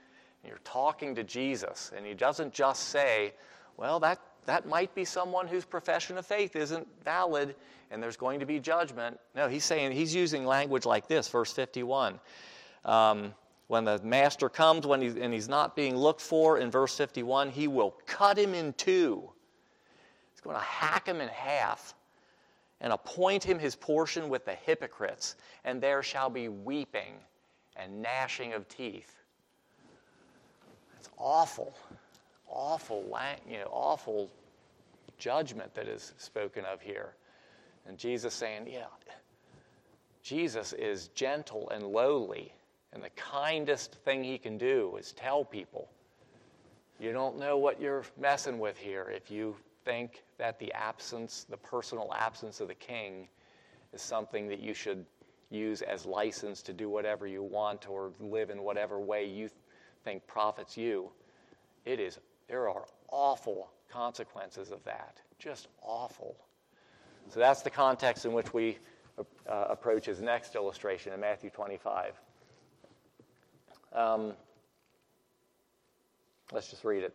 you're 0.46 0.61
talking 0.64 1.14
to 1.14 1.24
Jesus, 1.24 1.92
and 1.96 2.07
he 2.07 2.14
doesn't 2.14 2.52
just 2.52 2.85
say, 2.85 3.35
well, 3.76 4.00
that, 4.00 4.20
that 4.46 4.66
might 4.66 4.94
be 4.94 5.04
someone 5.04 5.46
whose 5.46 5.64
profession 5.64 6.18
of 6.18 6.26
faith 6.26 6.57
isn't 6.57 6.87
valid 7.04 7.54
and 7.90 8.02
there's 8.02 8.16
going 8.16 8.40
to 8.40 8.46
be 8.46 8.61
judgment. 8.61 9.18
No, 9.35 9.48
he's 9.48 9.64
saying, 9.64 9.92
he's 9.92 10.14
using 10.14 10.44
language 10.44 10.85
like 10.85 11.09
this, 11.09 11.28
verse 11.28 11.52
51. 11.52 12.20
Um, 12.85 13.35
when 13.68 13.85
the 13.85 14.00
master 14.02 14.48
comes 14.48 14.87
when 14.87 15.00
he's, 15.00 15.16
and 15.16 15.33
he's 15.33 15.48
not 15.48 15.76
being 15.76 15.96
looked 15.96 16.20
for, 16.20 16.59
in 16.59 16.70
verse 16.70 16.96
51, 16.96 17.50
he 17.50 17.68
will 17.68 17.94
cut 18.07 18.38
him 18.38 18.54
in 18.54 18.72
two. 18.74 19.31
He's 20.33 20.40
going 20.40 20.57
to 20.57 20.62
hack 20.62 21.07
him 21.07 21.20
in 21.20 21.28
half 21.28 21.94
and 22.81 22.93
appoint 22.93 23.43
him 23.43 23.59
his 23.59 23.75
portion 23.75 24.29
with 24.29 24.45
the 24.45 24.55
hypocrites, 24.55 25.37
and 25.64 25.81
there 25.81 26.03
shall 26.03 26.31
be 26.31 26.49
weeping 26.49 27.14
and 27.77 28.03
gnashing 28.03 28.53
of 28.53 28.69
teeth. 28.69 29.14
It's 30.99 31.09
awful, 31.17 31.77
awful, 32.49 33.05
you 33.49 33.59
know, 33.59 33.69
awful 33.71 34.31
judgment 35.19 35.75
that 35.75 35.88
is 35.88 36.12
spoken 36.19 36.64
of 36.64 36.81
here. 36.81 37.14
And 37.87 37.99
Jesus 37.99 38.35
saying, 38.35 38.69
yeah, 38.71 38.87
Jesus 40.23 40.73
is 40.73 41.09
gentle 41.09 41.71
and 41.71 41.85
lowly, 41.85 42.53
and 42.93 43.03
the 43.03 43.11
kindest 43.11 43.95
thing 44.05 44.23
he 44.23 44.38
can 44.38 44.59
do 44.59 44.97
is 44.99 45.12
tell 45.12 45.45
people, 45.45 45.88
you 47.01 47.12
don't 47.12 47.38
know 47.38 47.57
what 47.59 47.81
you're 47.81 48.05
messing 48.21 48.59
with 48.59 48.77
here 48.77 49.12
if 49.14 49.31
you 49.31 49.57
think 49.88 50.22
that 50.37 50.59
the 50.59 50.70
absence, 50.74 51.46
the 51.48 51.57
personal 51.57 52.12
absence 52.14 52.61
of 52.61 52.68
the 52.68 52.74
king, 52.74 53.27
is 53.94 54.03
something 54.03 54.46
that 54.48 54.61
you 54.61 54.74
should 54.74 55.07
use 55.48 55.81
as 55.81 56.05
license 56.05 56.61
to 56.61 56.74
do 56.74 56.90
whatever 56.90 57.27
you 57.27 57.42
want 57.42 57.88
or 57.88 58.12
live 58.20 58.51
in 58.51 58.62
whatever 58.62 59.01
way 59.01 59.24
you 59.24 59.48
think 60.05 60.27
profits 60.27 60.77
you. 60.77 61.11
It 61.87 62.01
is, 62.01 62.18
there 62.48 62.68
are 62.68 62.85
awful 63.11 63.70
consequences 63.90 64.70
of 64.70 64.85
that. 64.85 65.16
Just 65.38 65.68
awful. 65.81 66.37
So 67.31 67.40
that's 67.40 67.62
the 67.62 67.70
context 67.70 68.27
in 68.27 68.35
which 68.35 68.53
we 68.53 68.77
uh, 69.18 69.64
approach 69.70 70.05
his 70.05 70.20
next 70.20 70.55
illustration 70.55 71.14
in 71.14 71.20
Matthew 71.20 71.48
25. 71.48 72.12
Um, 73.94 74.35
let's 76.53 76.68
just 76.68 76.85
read 76.85 77.05
it. 77.05 77.14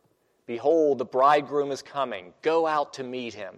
Behold, 0.51 0.97
the 0.97 1.05
bridegroom 1.05 1.71
is 1.71 1.81
coming. 1.81 2.33
Go 2.41 2.67
out 2.67 2.91
to 2.95 3.05
meet 3.05 3.33
him. 3.33 3.55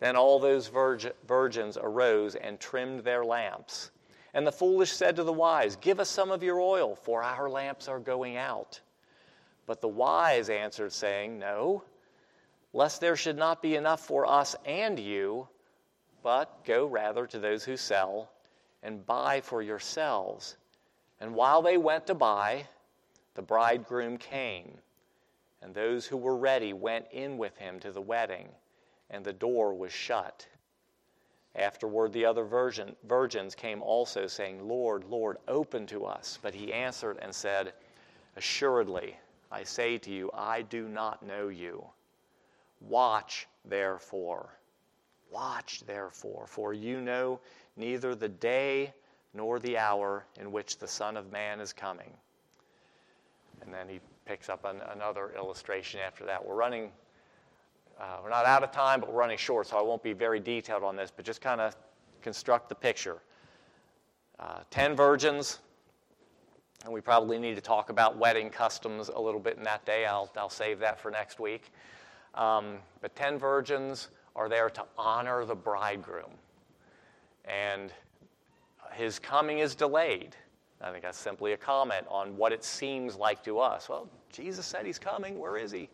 Then 0.00 0.16
all 0.16 0.40
those 0.40 0.68
virgin, 0.68 1.12
virgins 1.28 1.76
arose 1.76 2.34
and 2.34 2.58
trimmed 2.58 3.00
their 3.00 3.26
lamps. 3.26 3.90
And 4.32 4.46
the 4.46 4.52
foolish 4.52 4.90
said 4.90 5.16
to 5.16 5.22
the 5.22 5.34
wise, 5.34 5.76
Give 5.76 6.00
us 6.00 6.08
some 6.08 6.30
of 6.30 6.42
your 6.42 6.62
oil, 6.62 6.96
for 6.96 7.22
our 7.22 7.50
lamps 7.50 7.88
are 7.88 7.98
going 7.98 8.38
out. 8.38 8.80
But 9.66 9.82
the 9.82 9.88
wise 9.88 10.48
answered, 10.48 10.94
saying, 10.94 11.38
No, 11.38 11.84
lest 12.72 13.02
there 13.02 13.14
should 13.14 13.36
not 13.36 13.60
be 13.60 13.76
enough 13.76 14.00
for 14.00 14.24
us 14.24 14.56
and 14.64 14.98
you, 14.98 15.46
but 16.22 16.64
go 16.64 16.86
rather 16.86 17.26
to 17.26 17.38
those 17.38 17.64
who 17.64 17.76
sell 17.76 18.32
and 18.82 19.04
buy 19.04 19.42
for 19.42 19.60
yourselves. 19.60 20.56
And 21.20 21.34
while 21.34 21.60
they 21.60 21.76
went 21.76 22.06
to 22.06 22.14
buy, 22.14 22.66
the 23.34 23.42
bridegroom 23.42 24.16
came 24.16 24.78
and 25.62 25.74
those 25.74 26.06
who 26.06 26.16
were 26.16 26.36
ready 26.36 26.72
went 26.72 27.06
in 27.12 27.38
with 27.38 27.56
him 27.56 27.78
to 27.80 27.92
the 27.92 28.00
wedding, 28.00 28.48
and 29.10 29.24
the 29.24 29.32
door 29.32 29.74
was 29.74 29.92
shut. 29.92 30.46
Afterward, 31.54 32.12
the 32.12 32.24
other 32.24 32.44
virgin, 32.44 32.96
virgins 33.04 33.54
came 33.54 33.82
also, 33.82 34.26
saying, 34.26 34.66
Lord, 34.66 35.04
Lord, 35.04 35.36
open 35.48 35.86
to 35.88 36.06
us. 36.06 36.38
But 36.40 36.54
he 36.54 36.72
answered 36.72 37.18
and 37.20 37.34
said, 37.34 37.74
Assuredly, 38.36 39.16
I 39.50 39.62
say 39.64 39.98
to 39.98 40.10
you, 40.10 40.30
I 40.32 40.62
do 40.62 40.88
not 40.88 41.22
know 41.22 41.48
you. 41.48 41.84
Watch, 42.80 43.46
therefore. 43.66 44.58
Watch, 45.30 45.80
therefore, 45.86 46.46
for 46.46 46.72
you 46.72 47.00
know 47.00 47.38
neither 47.76 48.14
the 48.14 48.28
day 48.28 48.94
nor 49.34 49.58
the 49.58 49.76
hour 49.76 50.24
in 50.38 50.52
which 50.52 50.78
the 50.78 50.88
Son 50.88 51.16
of 51.16 51.30
Man 51.30 51.60
is 51.60 51.72
coming. 51.72 52.12
And 53.60 53.72
then 53.72 53.88
he 53.88 54.00
picks 54.24 54.48
up 54.48 54.64
an, 54.64 54.76
another 54.94 55.32
illustration 55.36 56.00
after 56.04 56.24
that. 56.24 56.44
We're 56.44 56.54
running, 56.54 56.90
uh, 58.00 58.18
we're 58.22 58.30
not 58.30 58.46
out 58.46 58.62
of 58.62 58.70
time, 58.70 59.00
but 59.00 59.12
we're 59.12 59.18
running 59.18 59.38
short, 59.38 59.66
so 59.66 59.78
I 59.78 59.82
won't 59.82 60.02
be 60.02 60.12
very 60.12 60.40
detailed 60.40 60.82
on 60.82 60.96
this, 60.96 61.12
but 61.14 61.24
just 61.24 61.40
kind 61.40 61.60
of 61.60 61.76
construct 62.22 62.68
the 62.68 62.74
picture. 62.74 63.18
Uh, 64.38 64.60
ten 64.70 64.96
virgins, 64.96 65.60
and 66.84 66.92
we 66.92 67.00
probably 67.00 67.38
need 67.38 67.54
to 67.54 67.60
talk 67.60 67.90
about 67.90 68.16
wedding 68.16 68.50
customs 68.50 69.08
a 69.08 69.20
little 69.20 69.40
bit 69.40 69.56
in 69.56 69.62
that 69.64 69.84
day. 69.84 70.04
I'll, 70.04 70.30
I'll 70.36 70.48
save 70.50 70.78
that 70.80 71.00
for 71.00 71.10
next 71.10 71.38
week. 71.38 71.72
Um, 72.34 72.78
but 73.00 73.14
ten 73.14 73.38
virgins 73.38 74.08
are 74.34 74.48
there 74.48 74.70
to 74.70 74.84
honor 74.96 75.44
the 75.44 75.54
bridegroom. 75.54 76.32
And 77.44 77.92
his 78.92 79.18
coming 79.18 79.58
is 79.58 79.74
delayed. 79.74 80.36
I 80.82 80.90
think 80.90 81.04
that's 81.04 81.18
simply 81.18 81.52
a 81.52 81.56
comment 81.56 82.06
on 82.08 82.36
what 82.36 82.52
it 82.52 82.64
seems 82.64 83.14
like 83.16 83.42
to 83.44 83.60
us. 83.60 83.88
Well, 83.88 84.08
Jesus 84.32 84.66
said 84.66 84.84
he's 84.84 84.98
coming. 84.98 85.38
Where 85.38 85.56
is 85.56 85.70
he? 85.70 85.88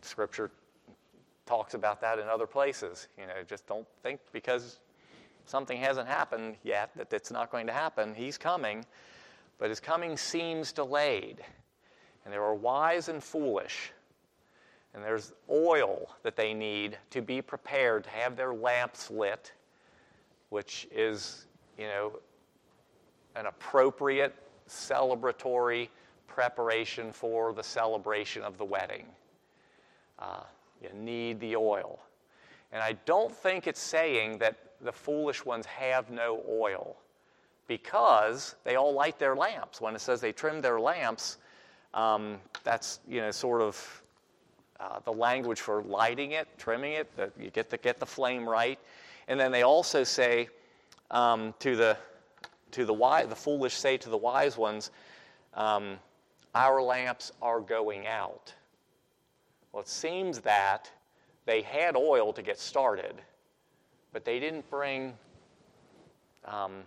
Scripture 0.00 0.50
talks 1.44 1.74
about 1.74 2.00
that 2.00 2.18
in 2.18 2.26
other 2.26 2.46
places. 2.46 3.08
You 3.18 3.26
know, 3.26 3.34
just 3.46 3.66
don't 3.66 3.86
think 4.02 4.20
because 4.32 4.80
something 5.44 5.78
hasn't 5.78 6.08
happened 6.08 6.56
yet 6.62 6.90
that 6.96 7.12
it's 7.12 7.30
not 7.30 7.50
going 7.50 7.66
to 7.66 7.72
happen. 7.72 8.14
He's 8.14 8.38
coming, 8.38 8.86
but 9.58 9.68
his 9.68 9.80
coming 9.80 10.16
seems 10.16 10.72
delayed. 10.72 11.44
And 12.24 12.32
there 12.32 12.42
are 12.42 12.54
wise 12.54 13.10
and 13.10 13.22
foolish. 13.22 13.92
And 14.94 15.02
there's 15.02 15.32
oil 15.50 16.08
that 16.22 16.36
they 16.36 16.54
need 16.54 16.96
to 17.10 17.20
be 17.20 17.42
prepared 17.42 18.04
to 18.04 18.10
have 18.10 18.36
their 18.36 18.54
lamps 18.54 19.10
lit, 19.10 19.52
which 20.48 20.86
is, 20.90 21.46
you 21.76 21.86
know, 21.86 22.12
an 23.36 23.46
appropriate 23.46 24.34
celebratory 24.68 25.88
preparation 26.26 27.12
for 27.12 27.52
the 27.52 27.62
celebration 27.62 28.42
of 28.42 28.58
the 28.58 28.64
wedding. 28.64 29.06
Uh, 30.18 30.42
you 30.82 30.88
need 30.94 31.40
the 31.40 31.56
oil. 31.56 31.98
And 32.72 32.82
I 32.82 32.94
don't 33.04 33.34
think 33.34 33.66
it's 33.66 33.80
saying 33.80 34.38
that 34.38 34.56
the 34.80 34.92
foolish 34.92 35.44
ones 35.44 35.66
have 35.66 36.10
no 36.10 36.42
oil 36.48 36.96
because 37.68 38.56
they 38.64 38.76
all 38.76 38.92
light 38.92 39.18
their 39.18 39.36
lamps. 39.36 39.80
When 39.80 39.94
it 39.94 40.00
says 40.00 40.20
they 40.20 40.32
trim 40.32 40.60
their 40.60 40.80
lamps, 40.80 41.38
um, 41.94 42.38
that's 42.64 43.00
you 43.08 43.20
know 43.20 43.30
sort 43.30 43.62
of 43.62 44.02
uh, 44.80 44.98
the 45.04 45.12
language 45.12 45.60
for 45.60 45.82
lighting 45.84 46.32
it, 46.32 46.48
trimming 46.58 46.94
it. 46.94 47.16
That 47.16 47.32
you 47.38 47.50
get 47.50 47.70
the 47.70 47.78
get 47.78 48.00
the 48.00 48.06
flame 48.06 48.48
right, 48.48 48.78
and 49.28 49.38
then 49.38 49.52
they 49.52 49.62
also 49.62 50.04
say 50.04 50.48
um, 51.10 51.54
to 51.60 51.76
the 51.76 51.96
to 52.74 52.84
the 52.84 52.92
wise, 52.94 53.28
the 53.28 53.36
foolish 53.36 53.74
say 53.74 53.96
to 53.96 54.08
the 54.08 54.16
wise 54.16 54.56
ones, 54.58 54.90
um, 55.54 55.98
Our 56.54 56.82
lamps 56.82 57.32
are 57.40 57.60
going 57.60 58.06
out. 58.06 58.54
Well, 59.72 59.82
it 59.82 59.88
seems 59.88 60.40
that 60.40 60.90
they 61.46 61.62
had 61.62 61.96
oil 61.96 62.32
to 62.32 62.42
get 62.42 62.58
started, 62.58 63.14
but 64.12 64.24
they 64.24 64.38
didn't 64.38 64.68
bring 64.70 65.14
um, 66.44 66.82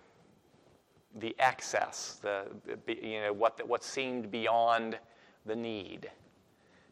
the 1.20 1.36
excess, 1.40 2.20
the, 2.22 2.46
you 2.88 3.22
know, 3.22 3.34
what, 3.34 3.66
what 3.68 3.84
seemed 3.84 4.30
beyond 4.32 4.98
the 5.46 5.56
need. 5.56 6.10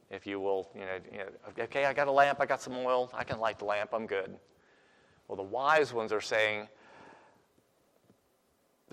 if 0.09 0.25
you 0.25 0.39
will, 0.39 0.69
you 0.73 0.81
know, 0.81 0.99
you 1.11 1.17
know, 1.19 1.25
okay, 1.59 1.85
I 1.85 1.93
got 1.93 2.07
a 2.07 2.11
lamp, 2.11 2.39
I 2.39 2.45
got 2.45 2.61
some 2.61 2.75
oil, 2.77 3.09
I 3.13 3.23
can 3.23 3.39
light 3.39 3.59
the 3.59 3.65
lamp, 3.65 3.91
I'm 3.93 4.07
good. 4.07 4.35
Well, 5.27 5.35
the 5.35 5.43
wise 5.43 5.93
ones 5.93 6.11
are 6.11 6.21
saying, 6.21 6.67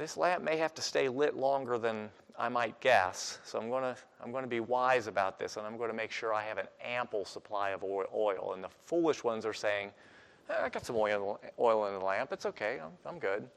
this 0.02 0.16
lamp 0.16 0.42
may 0.42 0.56
have 0.56 0.74
to 0.74 0.82
stay 0.82 1.08
lit 1.08 1.36
longer 1.36 1.78
than 1.78 2.10
I 2.36 2.48
might 2.48 2.80
guess, 2.80 3.38
so 3.44 3.56
I'm 3.56 3.68
going 3.68 3.84
to 3.84 3.96
I'm 4.20 4.32
going 4.32 4.42
to 4.42 4.50
be 4.50 4.58
wise 4.58 5.06
about 5.06 5.38
this, 5.38 5.56
and 5.56 5.64
I'm 5.64 5.76
going 5.76 5.90
to 5.90 5.96
make 5.96 6.10
sure 6.10 6.34
I 6.34 6.42
have 6.42 6.58
an 6.58 6.66
ample 6.84 7.24
supply 7.24 7.70
of 7.70 7.84
oil. 7.84 8.52
And 8.52 8.64
the 8.64 8.68
foolish 8.84 9.22
ones 9.22 9.46
are 9.46 9.52
saying, 9.52 9.92
eh, 10.50 10.54
I 10.64 10.68
got 10.70 10.84
some 10.84 10.96
oil, 10.96 11.38
oil 11.56 11.86
in 11.86 11.94
the 11.94 12.04
lamp. 12.04 12.32
It's 12.32 12.46
okay. 12.46 12.80
I'm, 12.82 12.90
I'm 13.06 13.20
good. 13.20 13.48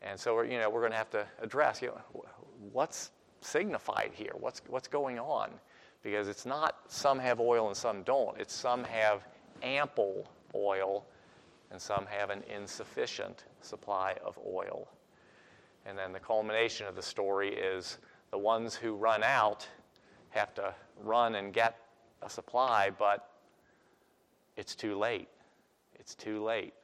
And 0.00 0.18
so 0.18 0.34
we're, 0.34 0.46
you 0.46 0.58
know, 0.58 0.70
we're 0.70 0.80
going 0.80 0.92
to 0.92 0.98
have 0.98 1.10
to 1.10 1.26
address 1.42 1.82
you 1.82 1.88
know, 1.88 2.24
what's 2.72 3.10
signified 3.42 4.12
here. 4.14 4.32
What's 4.40 4.62
what's 4.68 4.88
going 4.88 5.18
on? 5.18 5.50
Because 6.02 6.26
it's 6.26 6.46
not 6.46 6.76
some 6.88 7.18
have 7.18 7.38
oil 7.38 7.68
and 7.68 7.76
some 7.76 8.02
don't. 8.02 8.40
It's 8.40 8.54
some 8.54 8.82
have 8.84 9.26
ample 9.62 10.26
oil, 10.54 11.04
and 11.70 11.78
some 11.78 12.06
have 12.06 12.30
an 12.30 12.42
insufficient 12.48 13.44
supply 13.60 14.16
of 14.24 14.38
oil. 14.46 14.88
And 15.86 15.98
then 15.98 16.12
the 16.12 16.20
culmination 16.20 16.86
of 16.86 16.96
the 16.96 17.02
story 17.02 17.54
is 17.54 17.98
the 18.30 18.38
ones 18.38 18.74
who 18.74 18.94
run 18.94 19.22
out 19.22 19.66
have 20.30 20.54
to 20.54 20.74
run 21.02 21.36
and 21.36 21.52
get 21.52 21.78
a 22.22 22.28
supply, 22.28 22.90
but 22.98 23.30
it's 24.56 24.74
too 24.74 24.96
late. 24.96 25.28
It's 25.98 26.14
too 26.14 26.42
late. 26.42 26.74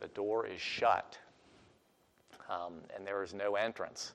The 0.00 0.08
door 0.08 0.46
is 0.46 0.60
shut, 0.60 1.18
um, 2.50 2.74
and 2.94 3.06
there 3.06 3.22
is 3.22 3.32
no 3.32 3.54
entrance. 3.54 4.14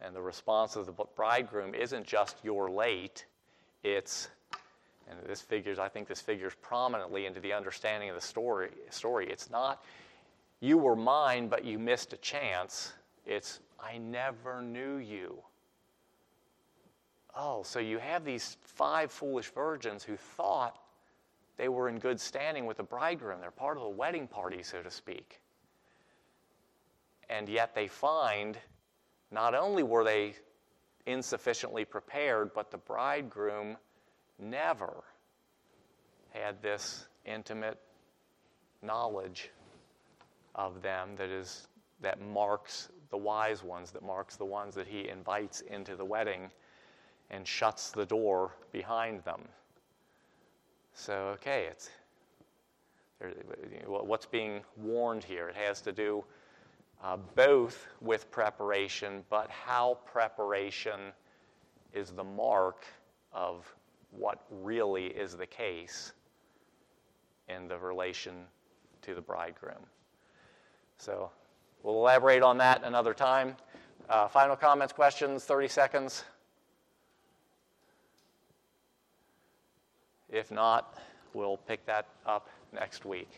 And 0.00 0.16
the 0.16 0.22
response 0.22 0.74
of 0.76 0.86
the 0.86 0.92
bridegroom 1.14 1.74
isn't 1.74 2.06
just 2.06 2.36
you're 2.42 2.70
late, 2.70 3.26
it's, 3.84 4.28
and 5.08 5.18
this 5.26 5.40
figures, 5.40 5.78
I 5.78 5.88
think 5.88 6.08
this 6.08 6.20
figures 6.20 6.54
prominently 6.60 7.26
into 7.26 7.40
the 7.40 7.52
understanding 7.52 8.08
of 8.08 8.14
the 8.14 8.20
story. 8.20 8.70
story. 8.90 9.28
It's 9.30 9.50
not 9.50 9.84
you 10.60 10.78
were 10.78 10.94
mine, 10.94 11.48
but 11.48 11.64
you 11.64 11.78
missed 11.78 12.12
a 12.12 12.16
chance. 12.16 12.92
It's, 13.26 13.60
I 13.80 13.98
never 13.98 14.62
knew 14.62 14.96
you. 14.96 15.38
Oh, 17.34 17.62
so 17.62 17.78
you 17.78 17.98
have 17.98 18.24
these 18.24 18.56
five 18.62 19.10
foolish 19.10 19.50
virgins 19.52 20.04
who 20.04 20.16
thought 20.16 20.78
they 21.56 21.68
were 21.68 21.88
in 21.88 21.98
good 21.98 22.20
standing 22.20 22.66
with 22.66 22.76
the 22.76 22.82
bridegroom. 22.82 23.40
They're 23.40 23.50
part 23.50 23.76
of 23.76 23.82
the 23.82 23.88
wedding 23.88 24.26
party, 24.26 24.62
so 24.62 24.82
to 24.82 24.90
speak. 24.90 25.40
And 27.30 27.48
yet 27.48 27.74
they 27.74 27.86
find 27.86 28.58
not 29.30 29.54
only 29.54 29.82
were 29.82 30.04
they 30.04 30.34
insufficiently 31.06 31.84
prepared, 31.84 32.52
but 32.52 32.70
the 32.70 32.78
bridegroom 32.78 33.76
never 34.38 35.04
had 36.30 36.60
this 36.62 37.06
intimate 37.24 37.78
knowledge 38.82 39.50
of 40.54 40.82
them 40.82 41.10
that 41.16 41.30
is 41.30 41.68
that 42.00 42.20
marks 42.20 42.88
the 43.12 43.16
wise 43.18 43.62
ones, 43.62 43.92
that 43.92 44.02
marks 44.02 44.34
the 44.34 44.44
ones 44.44 44.74
that 44.74 44.88
he 44.88 45.08
invites 45.08 45.60
into 45.60 45.94
the 45.94 46.04
wedding 46.04 46.50
and 47.30 47.46
shuts 47.46 47.90
the 47.90 48.04
door 48.04 48.52
behind 48.72 49.22
them. 49.22 49.42
So, 50.94 51.14
okay, 51.34 51.68
it's 51.70 51.90
what's 53.86 54.26
being 54.26 54.62
warned 54.76 55.22
here. 55.22 55.48
It 55.48 55.54
has 55.54 55.80
to 55.82 55.92
do 55.92 56.24
uh, 57.04 57.18
both 57.34 57.86
with 58.00 58.30
preparation, 58.30 59.22
but 59.30 59.48
how 59.50 59.98
preparation 60.04 61.12
is 61.92 62.10
the 62.10 62.24
mark 62.24 62.84
of 63.32 63.72
what 64.10 64.44
really 64.50 65.06
is 65.06 65.36
the 65.36 65.46
case 65.46 66.12
in 67.48 67.68
the 67.68 67.78
relation 67.78 68.34
to 69.02 69.14
the 69.14 69.20
bridegroom. 69.20 69.84
So 70.98 71.30
We'll 71.82 71.96
elaborate 71.96 72.42
on 72.42 72.58
that 72.58 72.84
another 72.84 73.12
time. 73.12 73.56
Uh, 74.08 74.28
final 74.28 74.54
comments, 74.54 74.92
questions, 74.92 75.44
30 75.44 75.68
seconds. 75.68 76.24
If 80.28 80.50
not, 80.50 80.96
we'll 81.34 81.56
pick 81.56 81.84
that 81.86 82.06
up 82.24 82.48
next 82.72 83.04
week. 83.04 83.28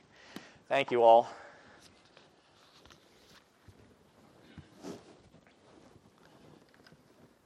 Thank 0.68 0.90
you 0.90 1.02
all. 1.02 1.28